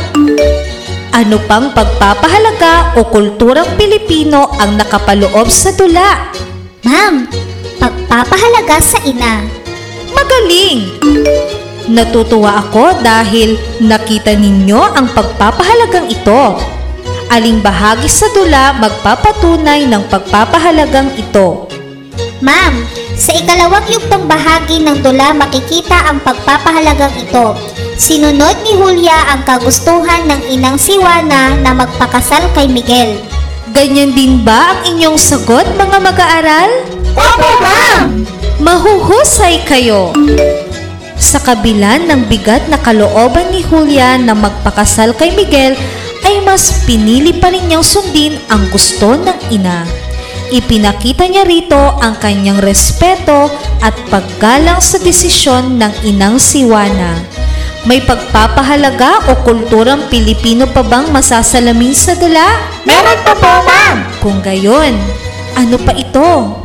Ano 1.16 1.40
pang 1.48 1.72
pagpapahalaga 1.72 3.00
o 3.00 3.08
kulturang 3.08 3.80
Pilipino 3.80 4.52
ang 4.60 4.76
nakapaloob 4.76 5.48
sa 5.48 5.72
dula? 5.72 6.30
Ma'am, 6.84 7.24
pagpapahalaga 7.80 8.76
sa 8.84 9.00
ina. 9.02 9.42
Magaling! 10.12 11.64
Natutuwa 11.86 12.66
ako 12.66 12.98
dahil 12.98 13.54
nakita 13.78 14.34
ninyo 14.34 14.80
ang 14.98 15.06
pagpapahalagang 15.14 16.10
ito. 16.10 16.58
Aling 17.30 17.62
bahagi 17.62 18.10
sa 18.10 18.26
dula 18.34 18.74
magpapatunay 18.82 19.86
ng 19.86 20.02
pagpapahalagang 20.10 21.14
ito. 21.14 21.70
Ma'am, 22.42 22.82
sa 23.14 23.32
ikalawang 23.32 23.86
yugtong 23.86 24.26
bahagi 24.26 24.82
ng 24.82 24.98
dula 25.00 25.30
makikita 25.32 26.10
ang 26.10 26.18
pagpapahalagang 26.26 27.14
ito. 27.22 27.54
Sinunod 27.96 28.60
ni 28.66 28.76
Julia 28.76 29.32
ang 29.32 29.46
kagustuhan 29.46 30.26
ng 30.28 30.42
inang 30.52 30.76
si 30.76 30.98
Juana 30.98 31.54
na 31.62 31.70
magpakasal 31.72 32.50
kay 32.52 32.66
Miguel. 32.68 33.16
Ganyan 33.72 34.12
din 34.12 34.42
ba 34.42 34.74
ang 34.74 34.80
inyong 34.90 35.16
sagot 35.16 35.64
mga 35.78 35.98
mag-aaral? 36.02 36.70
Opo, 37.14 37.50
ma'am! 37.62 38.26
Mahuhusay 38.60 39.64
kayo! 39.64 40.12
Sa 41.16 41.40
kabila 41.40 41.96
ng 41.96 42.28
bigat 42.28 42.68
na 42.68 42.76
kalooban 42.76 43.48
ni 43.48 43.64
Julia 43.64 44.20
na 44.20 44.36
magpakasal 44.36 45.16
kay 45.16 45.32
Miguel, 45.32 45.72
ay 46.26 46.44
mas 46.44 46.84
pinili 46.84 47.32
pa 47.32 47.48
rin 47.48 47.64
niyang 47.70 47.86
sundin 47.86 48.36
ang 48.52 48.68
gusto 48.68 49.16
ng 49.16 49.38
ina. 49.48 49.88
Ipinakita 50.52 51.26
niya 51.26 51.42
rito 51.42 51.78
ang 51.98 52.14
kanyang 52.22 52.62
respeto 52.62 53.50
at 53.82 53.94
paggalang 54.12 54.78
sa 54.78 55.00
desisyon 55.02 55.80
ng 55.80 55.92
inang 56.06 56.38
si 56.38 56.62
Juana. 56.62 57.18
May 57.86 58.02
pagpapahalaga 58.02 59.30
o 59.30 59.46
kulturang 59.46 60.10
Pilipino 60.10 60.66
pa 60.66 60.82
bang 60.82 61.06
masasalamin 61.14 61.94
sa 61.94 62.18
dula? 62.18 62.46
Meron 62.82 63.20
pa 63.22 63.34
po, 63.38 63.52
ma'am! 63.62 63.96
Kung 64.18 64.38
gayon, 64.42 64.94
ano 65.54 65.76
pa 65.82 65.94
ito? 65.94 66.62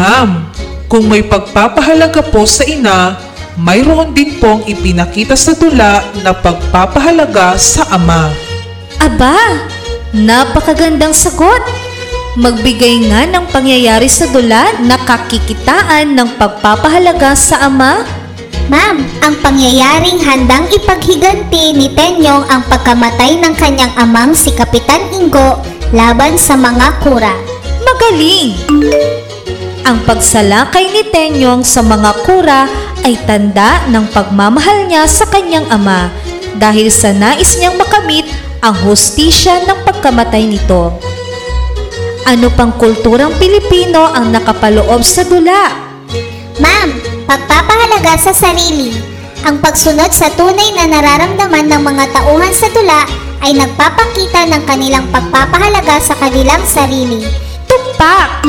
Ma'am, 0.00 0.48
kung 0.88 1.08
may 1.08 1.20
pagpapahalaga 1.20 2.24
po 2.32 2.48
sa 2.48 2.64
ina, 2.64 3.29
mayroon 3.60 4.16
din 4.16 4.40
pong 4.40 4.64
ipinakita 4.64 5.36
sa 5.36 5.52
dula 5.52 6.00
na 6.24 6.32
pagpapahalaga 6.32 7.60
sa 7.60 7.84
ama. 7.92 8.32
Aba, 8.96 9.36
napakagandang 10.16 11.12
sagot. 11.12 11.60
Magbigay 12.40 13.10
nga 13.10 13.26
ng 13.26 13.44
pangyayari 13.50 14.06
sa 14.06 14.24
dula 14.30 14.70
na 14.86 14.96
kakikitaan 15.02 16.14
ng 16.14 16.40
pagpapahalaga 16.40 17.36
sa 17.36 17.68
ama. 17.68 18.06
Ma'am, 18.70 19.02
ang 19.26 19.34
pangyayaring 19.42 20.22
handang 20.22 20.70
ipaghiganti 20.70 21.74
ni 21.74 21.90
Tenyong 21.90 22.46
ang 22.46 22.62
pagkamatay 22.70 23.42
ng 23.42 23.54
kanyang 23.58 23.90
amang 23.98 24.30
si 24.30 24.54
Kapitan 24.54 25.10
Ingo 25.10 25.58
laban 25.90 26.38
sa 26.38 26.54
mga 26.54 27.02
kura. 27.02 27.34
Magaling! 27.82 28.54
Ang 29.82 29.98
pagsalakay 30.06 30.86
ni 30.86 31.02
Tenyong 31.10 31.66
sa 31.66 31.82
mga 31.82 32.14
kura 32.22 32.70
ay 33.04 33.16
tanda 33.24 33.84
ng 33.88 34.06
pagmamahal 34.12 34.86
niya 34.88 35.08
sa 35.08 35.24
kanyang 35.28 35.66
ama 35.72 36.12
dahil 36.56 36.92
sa 36.92 37.14
nais 37.14 37.56
niyang 37.56 37.78
makamit 37.78 38.26
ang 38.60 38.76
hustisya 38.84 39.64
ng 39.64 39.78
pagkamatay 39.88 40.44
nito. 40.44 40.92
Ano 42.28 42.52
pang 42.52 42.70
kulturang 42.76 43.32
Pilipino 43.40 44.06
ang 44.12 44.30
nakapaloob 44.30 45.00
sa 45.00 45.24
dula? 45.24 45.72
Ma'am, 46.60 46.88
pagpapahalaga 47.24 48.20
sa 48.20 48.32
sarili. 48.36 48.92
Ang 49.48 49.56
pagsunod 49.64 50.12
sa 50.12 50.28
tunay 50.36 50.76
na 50.76 50.84
nararamdaman 50.84 51.64
ng 51.72 51.82
mga 51.82 52.04
tauhan 52.12 52.52
sa 52.52 52.68
tula 52.68 53.08
ay 53.40 53.56
nagpapakita 53.56 54.52
ng 54.52 54.62
kanilang 54.68 55.08
pagpapahalaga 55.08 55.96
sa 55.96 56.12
kanilang 56.20 56.60
sarili. 56.68 57.24
Tumpak! 57.64 58.44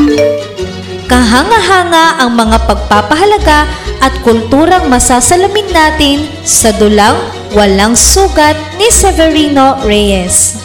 Kahanga-hanga 1.12 2.24
ang 2.24 2.40
mga 2.40 2.72
pagpapahalaga 2.72 3.68
at 4.00 4.16
kulturang 4.24 4.88
masasalamin 4.88 5.68
natin 5.68 6.24
sa 6.48 6.72
dulang 6.72 7.20
Walang 7.52 8.00
Sugat 8.00 8.56
ni 8.80 8.88
Severino 8.88 9.76
Reyes. 9.84 10.56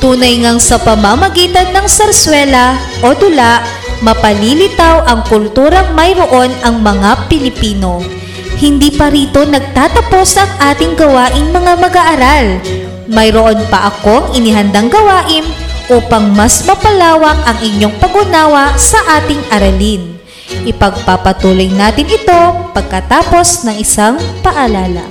Tunay 0.00 0.40
ngang 0.40 0.56
sa 0.56 0.80
pamamagitan 0.80 1.76
ng 1.76 1.84
sarswela 1.84 2.80
o 3.04 3.12
dula, 3.12 3.60
mapalilitaw 4.00 5.04
ang 5.04 5.20
kulturang 5.28 5.92
mayroon 5.92 6.48
ang 6.64 6.80
mga 6.80 7.28
Pilipino. 7.28 8.00
Hindi 8.56 8.88
pa 8.88 9.12
rito 9.12 9.44
nagtatapos 9.44 10.28
ang 10.40 10.52
ating 10.64 10.96
gawain 10.96 11.52
mga 11.52 11.76
mag-aaral. 11.76 12.46
Mayroon 13.04 13.60
pa 13.68 13.92
akong 13.92 14.32
inihandang 14.32 14.88
gawain 14.88 15.67
upang 15.88 16.36
mas 16.36 16.64
mapalawak 16.68 17.36
ang 17.48 17.58
inyong 17.64 17.94
pag-unawa 17.96 18.76
sa 18.76 19.00
ating 19.20 19.40
aralin. 19.48 20.20
Ipagpapatuloy 20.68 21.68
natin 21.72 22.08
ito 22.08 22.40
pagkatapos 22.72 23.64
ng 23.68 23.76
isang 23.80 24.16
paalala. 24.44 25.04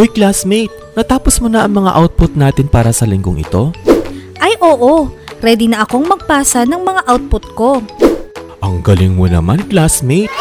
Hoy 0.00 0.08
classmate, 0.08 0.79
natapos 0.94 1.38
mo 1.38 1.48
na 1.50 1.66
ang 1.66 1.74
mga 1.74 1.94
output 1.96 2.32
natin 2.34 2.66
para 2.66 2.90
sa 2.90 3.06
linggong 3.06 3.42
ito? 3.42 3.74
Ay 4.40 4.56
oo, 4.60 5.12
ready 5.44 5.68
na 5.68 5.84
akong 5.84 6.04
magpasa 6.04 6.64
ng 6.64 6.80
mga 6.80 7.02
output 7.08 7.44
ko. 7.54 7.70
Ang 8.60 8.84
galing 8.84 9.16
mo 9.16 9.24
naman, 9.24 9.64
classmate. 9.68 10.32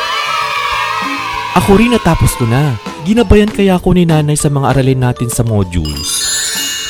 Ako 1.56 1.80
rin 1.80 1.96
natapos 1.96 2.36
ko 2.36 2.46
na. 2.48 2.76
Ginabayan 3.08 3.50
kaya 3.50 3.80
ako 3.80 3.96
ni 3.96 4.04
nanay 4.04 4.36
sa 4.36 4.52
mga 4.52 4.76
aralin 4.76 5.02
natin 5.02 5.32
sa 5.32 5.42
modules. 5.42 6.28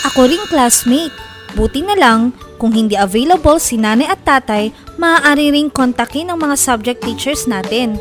Ako 0.10 0.26
rin 0.26 0.42
classmate. 0.50 1.29
Buti 1.58 1.82
na 1.82 1.98
lang, 1.98 2.36
kung 2.62 2.76
hindi 2.76 2.94
available 2.94 3.58
si 3.58 3.80
nanay 3.80 4.06
at 4.06 4.22
tatay, 4.22 4.70
maaari 5.02 5.50
ring 5.50 5.72
kontakin 5.72 6.30
ang 6.30 6.44
mga 6.44 6.56
subject 6.60 7.02
teachers 7.02 7.50
natin. 7.50 7.98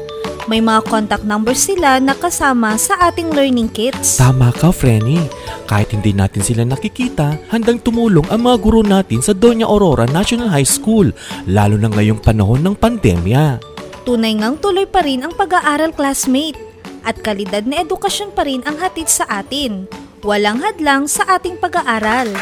May 0.48 0.64
mga 0.64 0.88
contact 0.88 1.28
numbers 1.28 1.61
sila 1.61 2.00
na 2.00 2.16
kasama 2.16 2.80
sa 2.80 2.96
ating 3.12 3.37
learning 3.37 3.68
kits. 3.68 4.16
Tama 4.16 4.48
ka, 4.56 4.72
Frenny. 4.72 5.20
Kahit 5.68 5.92
hindi 5.92 6.16
natin 6.16 6.40
sila 6.40 6.64
nakikita, 6.64 7.37
handang 7.52 7.84
tumulong 7.84 8.24
ang 8.32 8.48
mga 8.48 8.56
guro 8.56 8.80
natin 8.80 9.20
sa 9.20 9.37
Doña 9.37 9.68
Aurora 9.68 10.08
National 10.08 10.48
High 10.48 10.64
School, 10.64 11.12
lalo 11.44 11.76
na 11.76 11.92
ngayong 11.92 12.24
panahon 12.24 12.64
ng 12.64 12.76
pandemya. 12.80 13.61
Tunay 14.08 14.40
ngang 14.40 14.56
tuloy 14.64 14.88
pa 14.88 15.04
rin 15.04 15.20
ang 15.20 15.37
pag-aaral 15.37 15.92
classmate 15.92 16.56
at 17.04 17.20
kalidad 17.20 17.68
na 17.68 17.84
edukasyon 17.84 18.32
pa 18.32 18.48
rin 18.48 18.64
ang 18.64 18.80
hatid 18.80 19.04
sa 19.04 19.28
atin. 19.28 19.84
Walang 20.24 20.64
hadlang 20.64 21.04
sa 21.12 21.28
ating 21.37 21.61
pag-aaral. 21.61 22.32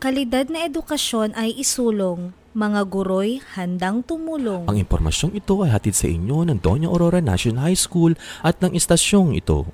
Kalidad 0.00 0.48
na 0.48 0.64
edukasyon 0.64 1.36
ay 1.36 1.52
isulong. 1.60 2.32
Mga 2.56 2.88
guroy 2.88 3.44
handang 3.52 4.00
tumulong. 4.00 4.64
Ang 4.64 4.80
impormasyong 4.80 5.36
ito 5.36 5.60
ay 5.60 5.76
hatid 5.76 5.92
sa 5.92 6.08
inyo 6.08 6.40
ng 6.48 6.56
Doña 6.56 6.88
Aurora 6.88 7.20
National 7.20 7.68
High 7.68 7.76
School 7.76 8.16
at 8.40 8.64
ng 8.64 8.72
istasyong 8.72 9.36
ito. 9.36 9.68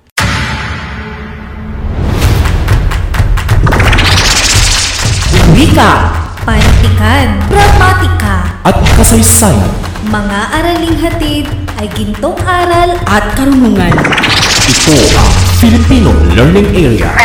Wika, 5.55 6.11
Pantikan, 6.43 7.39
Gramatika, 7.47 8.35
At 8.67 8.75
kasaysayan, 8.99 9.71
mga 10.11 10.39
araling 10.51 10.97
hatid 10.99 11.47
ay 11.79 11.87
gintong 11.95 12.35
aral 12.43 12.99
at 13.07 13.31
karunungan. 13.39 13.95
ito 14.67 14.95
ang 15.15 15.31
Filipino 15.63 16.11
Learning 16.35 16.67
Area. 16.75 17.15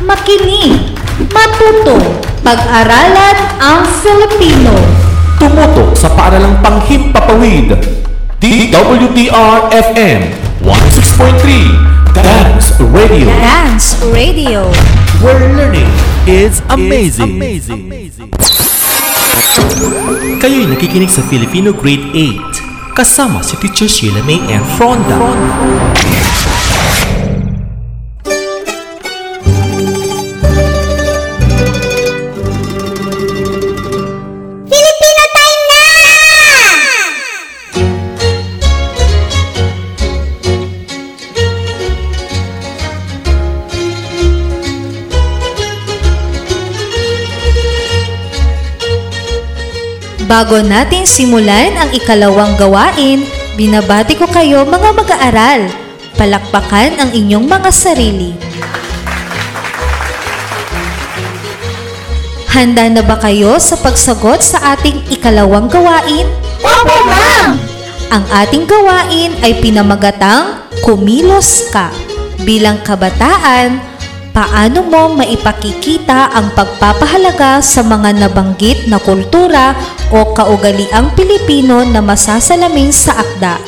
Makinig, 0.00 0.96
matuto, 1.28 2.00
pag-aralan 2.40 3.36
ang 3.60 3.84
Filipino. 4.00 4.72
Tumutok 5.36 5.92
sa 5.92 6.08
paaralang 6.16 6.56
panghimpapawid. 6.64 7.76
DWDR-FM 8.40 10.20
106.3 10.64 12.16
Dance 12.16 12.72
Radio 12.80 13.28
Dance 13.28 14.00
Radio. 14.08 14.64
where 15.20 15.36
learning 15.52 15.92
is 16.24 16.64
amazing. 16.72 17.36
Kayo'y 20.40 20.64
nakikinig 20.64 21.12
sa 21.12 21.20
Filipino 21.28 21.76
Grade 21.76 22.08
8 22.16 22.96
kasama 22.96 23.44
si 23.44 23.60
Teacher 23.60 23.84
Sheila 23.84 24.24
May 24.24 24.40
and 24.48 24.64
Fronda. 24.80 25.20
Filipino 25.20 26.49
Bago 50.30 50.62
natin 50.62 51.10
simulan 51.10 51.74
ang 51.74 51.90
ikalawang 51.90 52.54
gawain, 52.54 53.26
binabati 53.58 54.14
ko 54.14 54.30
kayo 54.30 54.62
mga 54.62 54.94
mag-aaral. 54.94 55.66
Palakpakan 56.14 57.02
ang 57.02 57.10
inyong 57.10 57.50
mga 57.50 57.70
sarili. 57.74 58.30
Handa 62.46 62.86
na 62.94 63.02
ba 63.02 63.18
kayo 63.18 63.58
sa 63.58 63.74
pagsagot 63.74 64.38
sa 64.38 64.78
ating 64.78 65.02
ikalawang 65.10 65.66
gawain? 65.66 66.30
Opo, 66.62 66.94
ma'am! 67.10 67.58
Ang 68.14 68.24
ating 68.30 68.70
gawain 68.70 69.34
ay 69.42 69.58
pinamagatang 69.58 70.62
kumilos 70.86 71.66
ka. 71.74 71.90
Bilang 72.46 72.78
kabataan, 72.86 73.82
paano 74.30 74.86
mo 74.86 75.14
maipakikita 75.18 76.30
ang 76.34 76.54
pagpapahalaga 76.54 77.58
sa 77.62 77.82
mga 77.82 78.26
nabanggit 78.26 78.86
na 78.86 79.02
kultura 79.02 79.74
o 80.14 80.32
kaugaliang 80.34 81.12
Pilipino 81.18 81.82
na 81.86 81.98
masasalamin 82.02 82.94
sa 82.94 83.18
akda? 83.18 83.58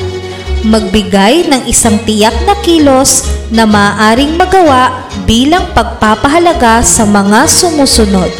Magbigay 0.62 1.50
ng 1.50 1.66
isang 1.66 1.98
tiyak 2.06 2.34
na 2.46 2.54
kilos 2.62 3.26
na 3.50 3.66
maaaring 3.66 4.38
magawa 4.38 5.10
bilang 5.26 5.66
pagpapahalaga 5.74 6.86
sa 6.86 7.02
mga 7.02 7.50
sumusunod. 7.50 8.30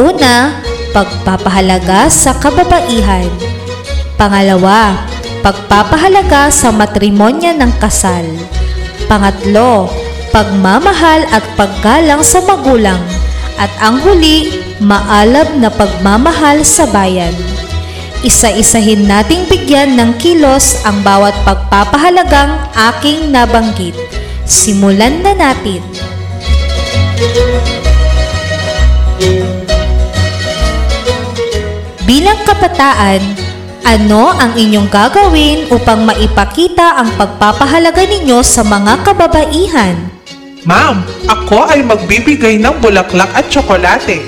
Una, 0.00 0.56
pagpapahalaga 0.96 2.08
sa 2.08 2.32
kababaihan. 2.32 3.28
Pangalawa, 4.16 5.04
pagpapahalaga 5.44 6.48
sa 6.48 6.72
matrimonya 6.72 7.52
ng 7.52 7.72
kasal. 7.76 8.24
Pangatlo, 9.04 9.92
pagmamahal 10.32 11.28
at 11.28 11.44
paggalang 11.54 12.24
sa 12.24 12.40
magulang. 12.42 12.98
At 13.60 13.70
ang 13.78 14.00
huli, 14.00 14.48
maalab 14.80 15.54
na 15.60 15.68
pagmamahal 15.68 16.64
sa 16.64 16.88
bayan. 16.88 17.36
Isa-isahin 18.24 19.06
nating 19.06 19.46
bigyan 19.46 19.94
ng 19.94 20.16
kilos 20.18 20.80
ang 20.88 21.04
bawat 21.04 21.36
pagpapahalagang 21.44 22.54
aking 22.94 23.30
nabanggit. 23.30 23.94
Simulan 24.48 25.22
na 25.22 25.36
natin. 25.36 25.84
Bilang 32.02 32.40
kabataan, 32.46 33.22
ano 33.82 34.30
ang 34.34 34.54
inyong 34.54 34.86
gagawin 34.86 35.66
upang 35.70 36.06
maipakita 36.06 36.98
ang 37.02 37.10
pagpapahalaga 37.18 38.06
ninyo 38.06 38.38
sa 38.42 38.62
mga 38.62 39.02
kababaihan? 39.02 40.11
Ma'am, 40.62 41.02
ako 41.26 41.66
ay 41.66 41.82
magbibigay 41.82 42.54
ng 42.62 42.78
bulaklak 42.78 43.26
at 43.34 43.50
tsokolate. 43.50 44.22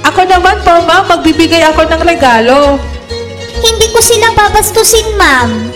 Ako 0.00 0.24
naman 0.24 0.56
po, 0.64 0.80
ma'am, 0.88 1.04
magbibigay 1.12 1.60
ako 1.68 1.92
ng 1.92 2.02
regalo. 2.08 2.80
Hindi 3.60 3.86
ko 3.92 4.00
sila 4.00 4.32
babastusin, 4.32 5.12
ma'am. 5.20 5.68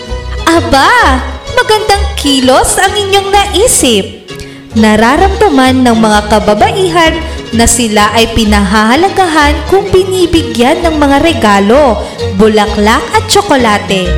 Aba, 0.49 1.21
magandang 1.53 2.09
kilos 2.17 2.81
ang 2.81 2.89
inyong 2.89 3.29
naisip. 3.29 4.25
Nararamdaman 4.73 5.85
ng 5.85 5.97
mga 6.01 6.19
kababaihan 6.25 7.13
na 7.53 7.69
sila 7.69 8.09
ay 8.17 8.33
pinahahalagahan 8.33 9.61
kung 9.69 9.85
binibigyan 9.93 10.81
ng 10.81 10.97
mga 10.97 11.21
regalo, 11.21 12.01
bulaklak 12.41 13.05
at 13.13 13.29
tsokolate. 13.29 14.09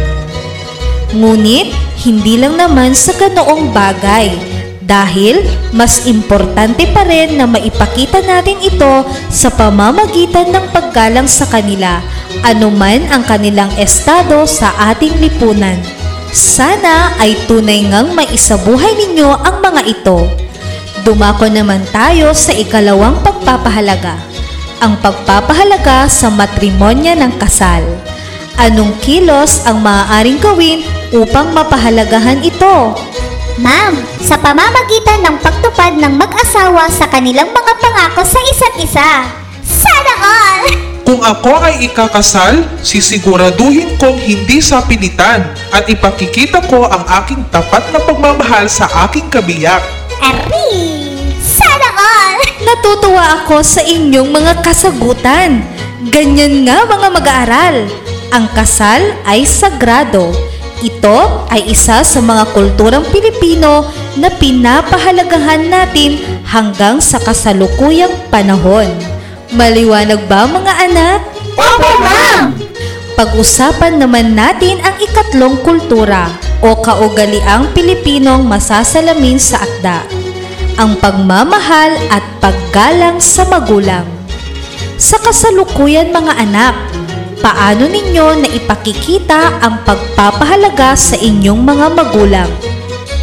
Ngunit, 1.12 1.76
hindi 2.08 2.40
lang 2.40 2.56
naman 2.56 2.96
sa 2.96 3.12
ganoong 3.12 3.76
bagay 3.76 4.59
dahil 4.90 5.46
mas 5.70 6.10
importante 6.10 6.90
pa 6.90 7.06
rin 7.06 7.38
na 7.38 7.46
maipakita 7.46 8.26
natin 8.26 8.58
ito 8.58 9.06
sa 9.30 9.54
pamamagitan 9.54 10.50
ng 10.50 10.66
paggalang 10.74 11.30
sa 11.30 11.46
kanila, 11.46 12.02
anuman 12.42 13.06
ang 13.14 13.22
kanilang 13.22 13.70
estado 13.78 14.50
sa 14.50 14.74
ating 14.90 15.14
lipunan. 15.22 15.78
Sana 16.34 17.14
ay 17.22 17.38
tunay 17.46 17.86
ngang 17.86 18.18
maisabuhay 18.18 18.98
ninyo 18.98 19.30
ang 19.30 19.62
mga 19.62 19.82
ito. 19.86 20.26
Dumako 21.06 21.46
naman 21.54 21.86
tayo 21.94 22.34
sa 22.34 22.50
ikalawang 22.58 23.22
pagpapahalaga. 23.22 24.18
Ang 24.82 24.98
pagpapahalaga 25.06 26.10
sa 26.10 26.34
matrimonya 26.34 27.14
ng 27.14 27.34
kasal. 27.38 27.86
Anong 28.60 28.92
kilos 29.00 29.64
ang 29.64 29.80
maaaring 29.80 30.38
gawin 30.42 30.84
upang 31.16 31.56
mapahalagahan 31.56 32.44
ito? 32.44 32.94
Ma'am, 33.60 33.92
sa 34.24 34.40
pamamagitan 34.40 35.20
ng 35.20 35.36
pagtupad 35.44 36.00
ng 36.00 36.16
mag-asawa 36.16 36.88
sa 36.88 37.12
kanilang 37.12 37.52
mga 37.52 37.74
pangako 37.76 38.24
sa 38.24 38.40
isa't 38.40 38.76
isa. 38.80 39.12
Sana 39.60 40.14
all! 40.16 40.64
Kung 41.10 41.20
ako 41.20 41.60
ay 41.60 41.92
ikakasal, 41.92 42.64
sisiguraduhin 42.80 44.00
kong 44.00 44.16
hindi 44.16 44.64
sa 44.64 44.80
pilitan 44.80 45.44
at 45.76 45.92
ipakikita 45.92 46.64
ko 46.72 46.88
ang 46.88 47.04
aking 47.20 47.44
tapat 47.52 47.84
na 47.92 48.00
pagmamahal 48.00 48.72
sa 48.72 48.88
aking 49.10 49.28
kabiyak. 49.28 49.84
Ari! 50.24 50.72
Sana 51.44 51.90
all! 52.00 52.40
Natutuwa 52.70 53.44
ako 53.44 53.60
sa 53.60 53.84
inyong 53.84 54.30
mga 54.40 54.64
kasagutan. 54.64 55.68
Ganyan 56.08 56.64
nga 56.64 56.88
mga 56.88 57.08
mag-aaral. 57.12 57.92
Ang 58.32 58.46
kasal 58.56 59.20
ay 59.28 59.44
sagrado. 59.44 60.32
Ito 60.80 61.48
ay 61.52 61.68
isa 61.68 62.00
sa 62.08 62.20
mga 62.24 62.56
kulturang 62.56 63.04
Pilipino 63.12 63.84
na 64.16 64.32
pinapahalagahan 64.32 65.68
natin 65.68 66.16
hanggang 66.48 67.04
sa 67.04 67.20
kasalukuyang 67.20 68.16
panahon. 68.32 68.88
Maliwanag 69.52 70.24
ba 70.32 70.48
mga 70.48 70.74
anak? 70.88 71.20
Opo, 71.60 71.92
ma'am! 72.00 72.56
Pag-usapan 73.20 74.00
naman 74.00 74.32
natin 74.32 74.80
ang 74.80 74.96
ikatlong 75.04 75.60
kultura 75.60 76.32
o 76.64 76.80
kaugaliang 76.80 77.68
Pilipinong 77.76 78.48
masasalamin 78.48 79.36
sa 79.36 79.60
akda. 79.60 80.08
ang 80.80 80.96
pagmamahal 80.96 81.92
at 82.08 82.24
paggalang 82.40 83.20
sa 83.20 83.44
magulang. 83.52 84.08
Sa 84.96 85.20
kasalukuyan 85.20 86.16
mga 86.16 86.40
anak, 86.40 86.72
paano 87.40 87.88
ninyo 87.88 88.44
na 88.44 88.48
ipakikita 88.52 89.64
ang 89.64 89.84
pagpapahalaga 89.88 90.96
sa 90.96 91.16
inyong 91.16 91.60
mga 91.64 91.88
magulang? 91.96 92.52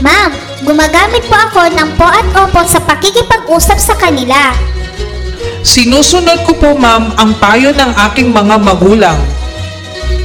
Ma'am, 0.00 0.33
gumagamit 0.64 1.24
po 1.29 1.37
ako 1.37 1.68
ng 1.72 1.90
po 1.96 2.09
at 2.09 2.26
opo 2.37 2.61
sa 2.64 2.81
pakikipag-usap 2.85 3.79
sa 3.81 3.94
kanila. 3.96 4.52
Sinusunod 5.64 6.44
ko 6.48 6.52
po 6.57 6.70
ma'am 6.76 7.12
ang 7.16 7.37
payo 7.37 7.72
ng 7.72 7.92
aking 8.11 8.33
mga 8.33 8.57
magulang. 8.61 9.18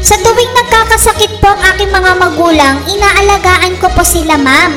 Sa 0.01 0.17
tuwing 0.17 0.49
nagkakasakit 0.57 1.37
po 1.37 1.53
ang 1.53 1.61
aking 1.75 1.93
mga 1.93 2.11
magulang, 2.17 2.75
inaalagaan 2.89 3.77
ko 3.77 3.85
po 3.93 4.01
sila, 4.01 4.33
ma'am. 4.33 4.73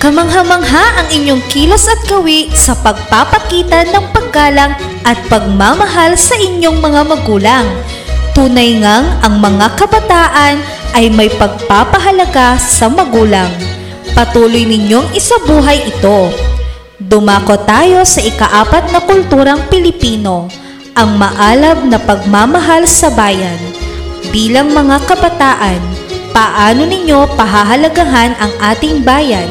Kamangha-mangha 0.00 0.96
ang 0.96 1.08
inyong 1.12 1.44
kilos 1.52 1.84
at 1.86 2.00
gawi 2.08 2.48
sa 2.56 2.72
pagpapakita 2.72 3.92
ng 3.92 4.04
paggalang 4.16 4.72
at 5.04 5.20
pagmamahal 5.28 6.16
sa 6.16 6.34
inyong 6.40 6.80
mga 6.80 7.02
magulang. 7.04 7.68
Tunay 8.30 8.78
ngang 8.78 9.26
ang 9.26 9.42
mga 9.42 9.74
kabataan 9.74 10.62
ay 10.94 11.10
may 11.10 11.26
pagpapahalaga 11.34 12.54
sa 12.62 12.86
magulang. 12.86 13.50
Patuloy 14.14 14.62
ninyong 14.62 15.10
isabuhay 15.18 15.90
ito. 15.90 16.30
Dumako 17.00 17.58
tayo 17.66 18.06
sa 18.06 18.22
ikaapat 18.22 18.94
na 18.94 19.02
kulturang 19.02 19.66
Pilipino, 19.66 20.46
ang 20.94 21.18
maalab 21.18 21.82
na 21.88 21.98
pagmamahal 21.98 22.86
sa 22.86 23.10
bayan. 23.10 23.58
Bilang 24.30 24.70
mga 24.70 25.10
kabataan, 25.10 25.80
paano 26.30 26.86
ninyo 26.86 27.34
pahahalagahan 27.34 28.38
ang 28.38 28.52
ating 28.62 29.02
bayan? 29.02 29.50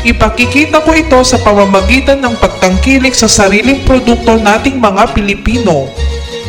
Ipakikita 0.00 0.80
ko 0.80 0.96
ito 0.96 1.20
sa 1.20 1.36
pamamagitan 1.44 2.24
ng 2.24 2.32
pagtangkilik 2.40 3.12
sa 3.12 3.28
sariling 3.28 3.84
produkto 3.84 4.40
nating 4.40 4.80
mga 4.80 5.12
Pilipino. 5.12 5.92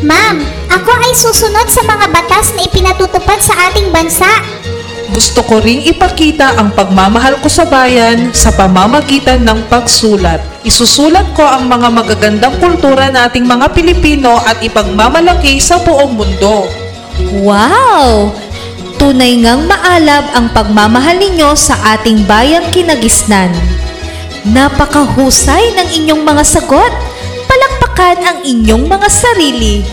Ma'am, 0.02 0.42
ako 0.74 0.92
ay 0.98 1.14
susunod 1.14 1.70
sa 1.70 1.86
mga 1.86 2.10
batas 2.10 2.58
na 2.58 2.66
ipinatutupad 2.66 3.38
sa 3.38 3.70
ating 3.70 3.94
bansa. 3.94 4.30
Gusto 5.14 5.46
ko 5.46 5.62
ring 5.62 5.86
ipakita 5.86 6.58
ang 6.58 6.74
pagmamahal 6.74 7.38
ko 7.44 7.52
sa 7.52 7.68
bayan 7.70 8.34
sa 8.34 8.50
pamamagitan 8.50 9.44
ng 9.46 9.68
pagsulat. 9.70 10.42
Isusulat 10.66 11.36
ko 11.38 11.46
ang 11.46 11.70
mga 11.70 11.92
magagandang 11.92 12.56
kultura 12.58 13.12
nating 13.14 13.46
mga 13.46 13.76
Pilipino 13.78 14.42
at 14.42 14.64
ipagmamalaki 14.64 15.62
sa 15.62 15.78
buong 15.84 16.18
mundo. 16.18 16.66
Wow! 17.44 18.32
Tunay 18.98 19.38
ngang 19.44 19.70
maalab 19.70 20.26
ang 20.34 20.48
pagmamahal 20.56 21.20
ninyo 21.20 21.54
sa 21.54 21.78
ating 21.94 22.26
bayang 22.26 22.66
kinagisnan. 22.74 23.52
Napakahusay 24.50 25.78
ng 25.78 25.88
inyong 26.02 26.24
mga 26.26 26.44
sagot. 26.48 27.11
Palakpakan 27.92 28.24
ang 28.24 28.40
inyong 28.48 28.88
mga 28.88 29.10
sarili. 29.12 29.84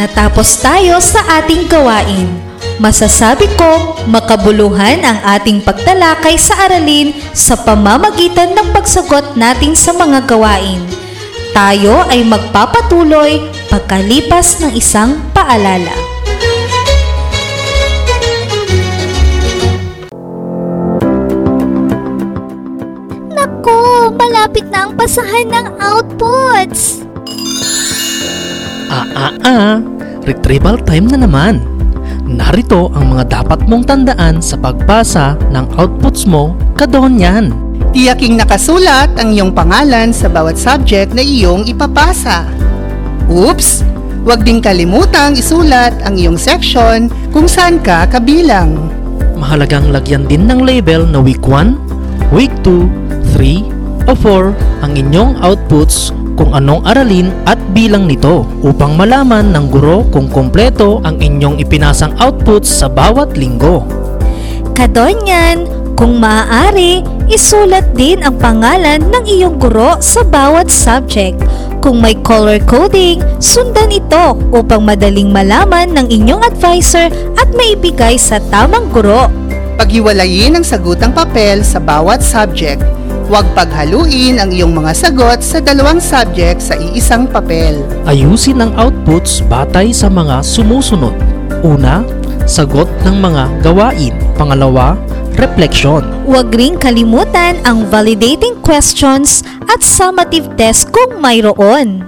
Natapos 0.00 0.64
tayo 0.64 0.96
sa 1.04 1.20
ating 1.44 1.68
gawain. 1.68 2.32
Masasabi 2.80 3.52
ko, 3.52 4.00
makabuluhan 4.08 5.04
ang 5.04 5.20
ating 5.36 5.60
pagtalakay 5.60 6.40
sa 6.40 6.72
aralin 6.72 7.12
sa 7.36 7.60
pamamagitan 7.60 8.56
ng 8.56 8.72
pagsagot 8.72 9.36
natin 9.36 9.76
sa 9.76 9.92
mga 9.92 10.24
gawain. 10.24 10.80
Tayo 11.52 12.00
ay 12.08 12.24
magpapatuloy 12.24 13.44
pagkalipas 13.68 14.58
ng 14.64 14.72
isang 14.72 15.20
paalala. 15.36 16.13
Naku, 23.64 24.12
malapit 24.20 24.68
na 24.68 24.84
ang 24.84 24.92
pasahan 24.92 25.48
ng 25.48 25.66
outputs. 25.80 27.00
Ah, 28.92 29.08
ah, 29.16 29.32
ah. 29.40 29.74
Retrieval 30.28 30.76
time 30.84 31.08
na 31.08 31.24
naman. 31.24 31.64
Narito 32.28 32.92
ang 32.92 33.16
mga 33.16 33.40
dapat 33.40 33.64
mong 33.64 33.88
tandaan 33.88 34.44
sa 34.44 34.60
pagbasa 34.60 35.40
ng 35.48 35.80
outputs 35.80 36.28
mo 36.28 36.52
kadon 36.76 37.16
yan. 37.16 37.56
Tiyaking 37.96 38.36
nakasulat 38.36 39.16
ang 39.16 39.32
iyong 39.32 39.56
pangalan 39.56 40.12
sa 40.12 40.28
bawat 40.28 40.60
subject 40.60 41.16
na 41.16 41.24
iyong 41.24 41.64
ipapasa. 41.64 42.44
Oops! 43.32 43.80
Huwag 44.28 44.44
ding 44.44 44.60
kalimutang 44.60 45.40
isulat 45.40 45.96
ang 46.04 46.20
iyong 46.20 46.36
section 46.36 47.08
kung 47.32 47.48
saan 47.48 47.80
ka 47.80 48.04
kabilang. 48.12 48.76
Mahalagang 49.40 49.88
lagyan 49.88 50.28
din 50.28 50.44
ng 50.52 50.60
label 50.68 51.08
na 51.08 51.16
week 51.16 51.48
1, 51.48 52.28
week 52.28 52.52
2, 52.60 53.04
3, 53.34 54.06
o 54.06 54.12
4 54.14 54.86
ang 54.86 54.92
inyong 54.94 55.42
outputs 55.42 56.14
kung 56.34 56.54
anong 56.54 56.82
aralin 56.86 57.30
at 57.46 57.58
bilang 57.74 58.06
nito 58.10 58.46
upang 58.62 58.98
malaman 58.98 59.54
ng 59.54 59.66
guro 59.70 60.06
kung 60.10 60.26
kompleto 60.30 60.98
ang 61.06 61.18
inyong 61.18 61.62
ipinasang 61.62 62.14
outputs 62.18 62.70
sa 62.70 62.90
bawat 62.90 63.38
linggo. 63.38 63.86
Kadonyan, 64.74 65.70
kung 65.94 66.18
maaari, 66.18 67.06
isulat 67.30 67.94
din 67.94 68.18
ang 68.26 68.34
pangalan 68.42 68.98
ng 68.98 69.24
iyong 69.30 69.62
guro 69.62 70.02
sa 70.02 70.26
bawat 70.26 70.66
subject. 70.66 71.38
Kung 71.78 72.02
may 72.02 72.18
color 72.18 72.58
coding, 72.66 73.22
sundan 73.38 73.94
ito 73.94 74.34
upang 74.50 74.82
madaling 74.82 75.30
malaman 75.30 75.94
ng 75.94 76.10
inyong 76.10 76.42
advisor 76.42 77.06
at 77.38 77.48
maibigay 77.54 78.18
sa 78.18 78.42
tamang 78.50 78.90
guro. 78.90 79.30
Paghiwalayin 79.78 80.58
ang 80.58 80.66
sagutang 80.66 81.14
papel 81.14 81.62
sa 81.62 81.78
bawat 81.78 82.18
subject. 82.18 82.82
Huwag 83.34 83.50
paghaluin 83.50 84.38
ang 84.38 84.54
iyong 84.54 84.70
mga 84.70 84.94
sagot 84.94 85.42
sa 85.42 85.58
dalawang 85.58 85.98
subject 85.98 86.62
sa 86.62 86.78
iisang 86.78 87.26
papel. 87.26 87.82
Ayusin 88.06 88.62
ang 88.62 88.70
outputs 88.78 89.42
batay 89.50 89.90
sa 89.90 90.06
mga 90.06 90.38
sumusunod. 90.38 91.10
Una, 91.66 92.06
sagot 92.46 92.86
ng 93.02 93.18
mga 93.18 93.58
gawain. 93.66 94.14
Pangalawa, 94.38 94.94
reflection. 95.34 96.06
Huwag 96.30 96.54
ring 96.54 96.78
kalimutan 96.78 97.58
ang 97.66 97.90
validating 97.90 98.54
questions 98.62 99.42
at 99.66 99.82
summative 99.82 100.46
test 100.54 100.94
kung 100.94 101.18
mayroon. 101.18 102.06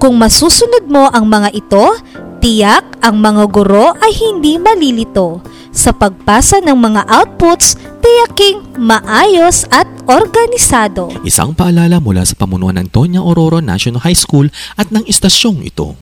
Kung 0.00 0.16
masusunod 0.16 0.88
mo 0.88 1.12
ang 1.12 1.28
mga 1.28 1.52
ito, 1.52 1.92
tiyak 2.40 2.88
ang 3.04 3.20
mga 3.20 3.52
guro 3.52 3.92
ay 4.00 4.16
hindi 4.16 4.56
malilito. 4.56 5.44
Sa 5.76 5.92
pagpasa 5.92 6.64
ng 6.64 6.74
mga 6.74 7.04
outputs, 7.04 7.76
tiyaking 8.08 8.80
maayos 8.80 9.68
at 9.68 9.84
organisado. 10.08 11.12
Isang 11.28 11.52
paalala 11.52 12.00
mula 12.00 12.24
sa 12.24 12.32
pamunuan 12.32 12.80
ng 12.80 12.88
Tonya 12.88 13.20
Aurora 13.20 13.60
National 13.60 14.00
High 14.00 14.16
School 14.16 14.48
at 14.80 14.88
ng 14.88 15.04
istasyong 15.04 15.60
ito. 15.60 16.00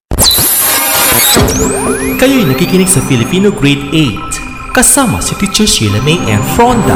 Kayo'y 2.16 2.46
nakikinig 2.46 2.86
sa 2.86 3.02
Filipino 3.10 3.50
Grade 3.50 3.90
8 3.90 4.70
kasama 4.70 5.18
si 5.18 5.34
Teacher 5.40 5.66
Sheila 5.66 5.98
May 6.06 6.20
and 6.30 6.44
Fronda. 6.54 6.94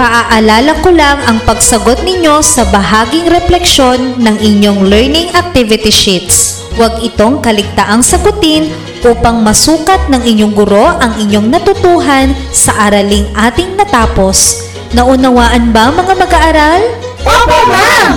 Ipaaalala 0.00 0.80
ko 0.80 0.96
lang 0.96 1.20
ang 1.28 1.44
pagsagot 1.44 2.00
ninyo 2.08 2.40
sa 2.40 2.64
bahaging 2.72 3.28
refleksyon 3.28 4.16
ng 4.16 4.32
inyong 4.40 4.88
learning 4.88 5.28
activity 5.36 5.92
sheets. 5.92 6.64
Huwag 6.80 7.04
itong 7.04 7.44
kaligtaang 7.44 8.00
sagutin 8.00 8.72
upang 9.04 9.44
masukat 9.44 10.00
ng 10.08 10.24
inyong 10.24 10.56
guro 10.56 10.96
ang 10.96 11.20
inyong 11.20 11.52
natutuhan 11.52 12.32
sa 12.48 12.88
araling 12.88 13.28
ating 13.36 13.76
natapos. 13.76 14.64
Naunawaan 14.96 15.68
ba 15.68 15.92
mga 15.92 16.16
mag-aaral? 16.16 16.80
Opo, 17.20 17.58
ma'am! 17.68 18.16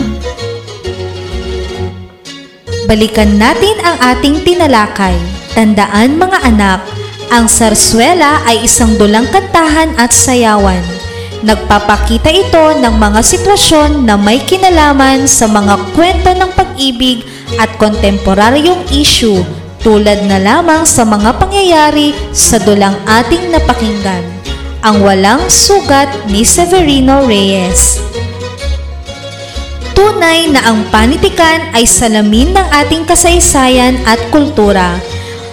Balikan 2.87 3.35
natin 3.35 3.75
ang 3.83 3.99
ating 4.15 4.39
tinalakay. 4.47 5.19
Tandaan 5.51 6.15
mga 6.15 6.47
anak, 6.47 6.79
ang 7.27 7.51
sarswela 7.51 8.39
ay 8.47 8.63
isang 8.63 8.95
dulang 8.95 9.27
kantahan 9.35 9.91
at 9.99 10.15
sayawan. 10.15 10.92
Nagpapakita 11.43 12.31
ito 12.31 12.79
ng 12.79 12.95
mga 12.95 13.19
sitwasyon 13.19 14.07
na 14.07 14.15
may 14.15 14.39
kinalaman 14.47 15.27
sa 15.27 15.43
mga 15.43 15.75
kwento 15.91 16.31
ng 16.31 16.51
pag-ibig 16.55 17.27
at 17.59 17.67
kontemporaryong 17.75 18.87
issue 18.95 19.43
tulad 19.83 20.23
na 20.23 20.39
lamang 20.39 20.87
sa 20.87 21.03
mga 21.03 21.35
pangyayari 21.35 22.15
sa 22.31 22.63
dulang 22.63 22.95
ating 23.03 23.51
napakinggan. 23.51 24.23
Ang 24.87 25.03
walang 25.03 25.43
sugat 25.51 26.07
ni 26.31 26.47
Severino 26.47 27.27
Reyes. 27.27 27.99
Tunay 29.91 30.47
na 30.47 30.63
ang 30.63 30.87
panitikan 30.95 31.75
ay 31.75 31.83
salamin 31.83 32.55
ng 32.55 32.67
ating 32.71 33.03
kasaysayan 33.03 33.99
at 34.07 34.19
kultura. 34.31 34.95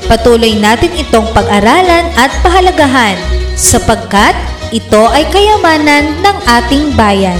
Patuloy 0.06 0.54
natin 0.54 0.94
itong 0.94 1.34
pag-aralan 1.34 2.06
at 2.14 2.30
pahalagahan 2.46 3.18
sapagkat 3.58 4.38
ito 4.70 5.02
ay 5.10 5.26
kayamanan 5.34 6.14
ng 6.22 6.36
ating 6.46 6.94
bayan. 6.94 7.38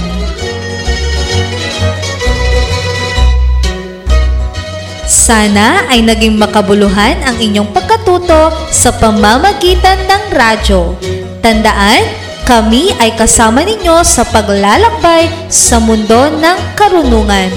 Sana 5.07 5.87
ay 5.87 6.03
naging 6.03 6.35
makabuluhan 6.35 7.23
ang 7.23 7.39
inyong 7.39 7.71
pagkatuto 7.71 8.51
sa 8.67 8.91
pamamagitan 8.95 10.03
ng 10.07 10.23
radyo. 10.35 10.99
Tandaan, 11.39 12.03
kami 12.43 12.91
ay 12.99 13.15
kasama 13.15 13.63
ninyo 13.63 14.03
sa 14.03 14.27
paglalakbay 14.27 15.31
sa 15.47 15.79
mundo 15.79 16.27
ng 16.35 16.57
karunungan. 16.75 17.47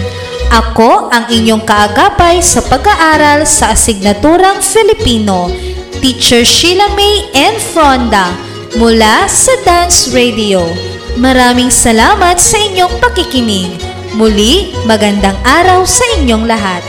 Ako 0.55 1.11
ang 1.11 1.27
inyong 1.27 1.67
kaagapay 1.67 2.39
sa 2.39 2.63
pag-aaral 2.63 3.43
sa 3.43 3.75
asignaturang 3.75 4.63
Filipino, 4.63 5.51
Teacher 5.99 6.47
Sheila 6.47 6.95
May 6.95 7.27
N. 7.35 7.59
Fronda, 7.59 8.44
mula 8.75 9.31
sa 9.31 9.55
Dance 9.63 10.11
Radio. 10.11 10.67
Maraming 11.15 11.71
salamat 11.71 12.43
sa 12.43 12.59
inyong 12.59 12.99
pakikinig. 12.99 13.71
Muli, 14.19 14.75
magandang 14.83 15.39
araw 15.47 15.87
sa 15.87 16.03
inyong 16.19 16.43
lahat. 16.43 16.83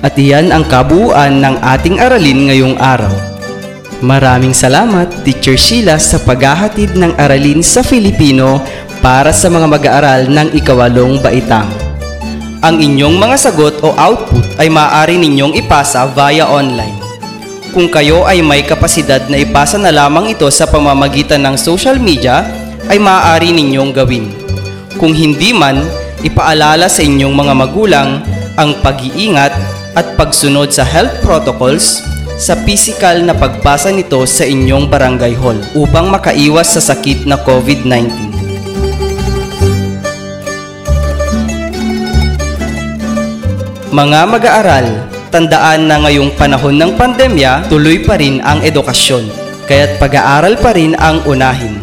At 0.00 0.16
iyan 0.16 0.48
ang 0.48 0.64
kabuuan 0.64 1.44
ng 1.44 1.60
ating 1.60 2.00
aralin 2.00 2.48
ngayong 2.48 2.76
araw. 2.80 3.12
Maraming 4.00 4.56
salamat, 4.56 5.12
Teacher 5.28 5.60
Sheila, 5.60 6.00
sa 6.00 6.16
paghahatid 6.16 6.96
ng 6.96 7.20
aralin 7.20 7.60
sa 7.60 7.84
Filipino 7.84 8.64
para 9.04 9.28
sa 9.28 9.52
mga 9.52 9.68
mag-aaral 9.68 10.20
ng 10.32 10.56
ikawalong 10.56 11.20
baitang. 11.20 11.68
Ang 12.64 12.80
inyong 12.80 13.16
mga 13.20 13.36
sagot 13.36 13.76
o 13.84 13.92
output 13.92 14.44
ay 14.56 14.72
maaari 14.72 15.20
ninyong 15.20 15.52
ipasa 15.60 16.08
via 16.08 16.48
online. 16.48 16.96
Kung 17.76 17.92
kayo 17.92 18.24
ay 18.24 18.40
may 18.40 18.64
kapasidad 18.64 19.28
na 19.28 19.36
ipasa 19.36 19.76
na 19.76 19.92
lamang 19.92 20.32
ito 20.32 20.48
sa 20.48 20.64
pamamagitan 20.64 21.44
ng 21.44 21.56
social 21.60 22.00
media, 22.00 22.48
ay 22.88 22.96
maaari 22.96 23.52
ninyong 23.52 23.92
gawin. 23.92 24.32
Kung 24.96 25.12
hindi 25.12 25.52
man, 25.52 25.76
ipaalala 26.24 26.88
sa 26.88 27.04
inyong 27.04 27.36
mga 27.36 27.52
magulang 27.52 28.08
ang 28.56 28.76
pag-iingat 28.80 29.79
at 29.94 30.14
pagsunod 30.14 30.70
sa 30.70 30.86
health 30.86 31.18
protocols 31.22 32.02
sa 32.40 32.56
physical 32.64 33.20
na 33.20 33.36
pagbasa 33.36 33.92
nito 33.92 34.24
sa 34.24 34.48
inyong 34.48 34.88
barangay 34.88 35.36
hall 35.36 35.60
upang 35.76 36.08
makaiwas 36.08 36.72
sa 36.78 36.82
sakit 36.94 37.28
na 37.28 37.36
COVID-19. 37.36 38.08
Mga 43.90 44.20
mag-aaral, 44.30 44.86
tandaan 45.34 45.90
na 45.90 45.98
ngayong 46.06 46.32
panahon 46.38 46.78
ng 46.78 46.94
pandemya, 46.94 47.66
tuloy 47.66 48.00
pa 48.06 48.14
rin 48.16 48.38
ang 48.40 48.62
edukasyon, 48.62 49.26
kaya't 49.66 49.98
pag-aaral 49.98 50.54
pa 50.62 50.70
rin 50.72 50.94
ang 50.94 51.20
unahin. 51.26 51.74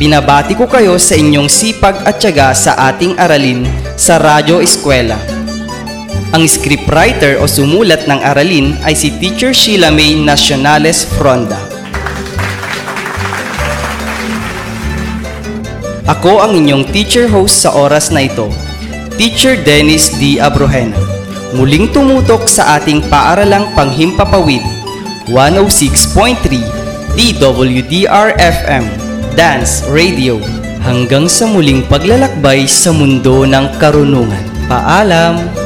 Binabati 0.00 0.56
ko 0.56 0.64
kayo 0.66 0.96
sa 0.96 1.14
inyong 1.14 1.46
sipag 1.46 1.94
at 2.08 2.18
tiyaga 2.18 2.56
sa 2.56 2.74
ating 2.90 3.14
aralin 3.20 3.68
sa 3.94 4.18
Radyo 4.18 4.58
Eskwela. 4.64 5.31
Ang 6.32 6.48
scriptwriter 6.48 7.36
o 7.36 7.44
sumulat 7.44 8.08
ng 8.08 8.16
aralin 8.24 8.72
ay 8.88 8.96
si 8.96 9.12
Teacher 9.20 9.52
Sheila 9.52 9.92
May 9.92 10.16
Nacionales 10.16 11.04
Fronda. 11.04 11.60
Ako 16.08 16.40
ang 16.40 16.56
inyong 16.56 16.88
teacher 16.88 17.28
host 17.28 17.60
sa 17.60 17.76
oras 17.76 18.08
na 18.08 18.24
ito, 18.24 18.48
Teacher 19.20 19.60
Dennis 19.60 20.08
D. 20.16 20.40
Abrojena. 20.40 20.96
Muling 21.52 21.92
tumutok 21.92 22.48
sa 22.48 22.80
ating 22.80 23.04
paaralang 23.12 23.68
panghimpapawid, 23.76 24.64
106.3 25.28 26.48
DWDR-FM, 27.12 28.84
Dance 29.36 29.84
Radio. 29.92 30.40
Hanggang 30.80 31.28
sa 31.28 31.44
muling 31.44 31.84
paglalakbay 31.92 32.64
sa 32.64 32.88
mundo 32.88 33.44
ng 33.44 33.68
karunungan. 33.76 34.42
Paalam! 34.66 35.61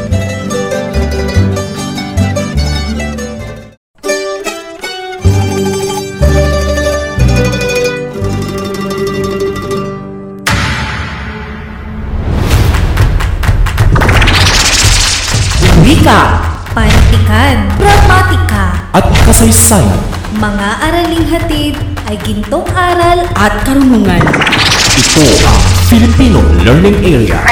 Wika, 16.07 16.38
pantikan, 16.71 17.66
pragmatika, 17.83 18.79
At 18.95 19.11
kasaysayan, 19.27 19.99
mga 20.38 20.69
araling 20.79 21.27
hatid 21.27 21.75
ay 22.07 22.14
gintong 22.23 22.62
aral 22.79 23.27
at 23.35 23.66
karunungan. 23.66 24.23
ito 24.23 25.27
ang 25.42 25.59
Filipino 25.90 26.38
Learning 26.62 26.95
Area. 27.03 27.42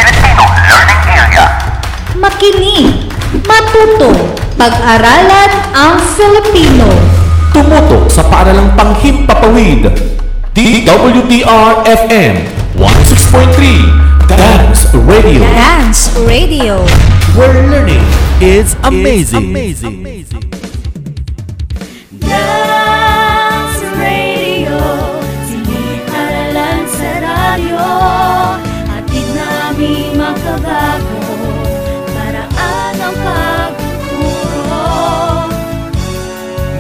Makinig, 2.15 3.11
matuto, 3.43 4.15
pag-aralan 4.55 5.51
ang 5.75 5.99
Filipino. 6.15 6.87
Tumutok 7.51 8.07
sa 8.07 8.23
paaralang 8.31 8.71
panghimpapawid. 8.79 9.91
DWDR-FM 10.55 12.35
106.3 12.79 14.15
Dance 14.31 14.95
Radio. 14.95 15.43
Dance 15.43 16.15
Radio. 16.23 16.79
Where 17.35 17.51
learning 17.67 18.07
is 18.41 18.75
amazing. 18.83 19.53
Dance 22.19 23.83
Radio, 23.95 24.81
siniparalan 25.47 26.81
sa 26.91 27.11
radyo, 27.23 27.87
atid 28.91 29.29
namin 29.39 30.19
makabago, 30.19 31.21
paraan 32.11 32.97
ang 32.99 33.17
pagtuturo. 33.23 34.83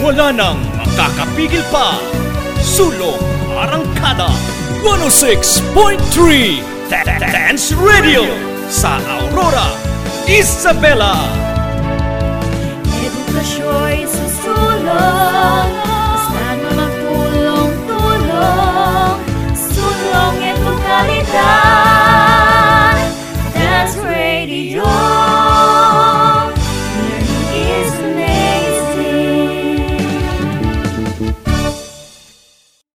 Wala 0.02 0.26
nang 0.34 0.58
makakapigil 0.74 1.62
pa. 1.70 1.94
Sulong 2.64 3.20
Arangkada 3.54 4.32
106.3 4.82 6.58
Dance 7.20 7.76
Radio 7.78 8.26
sa 8.66 8.98
Aurora, 9.06 9.70
Isabela. 10.26 11.43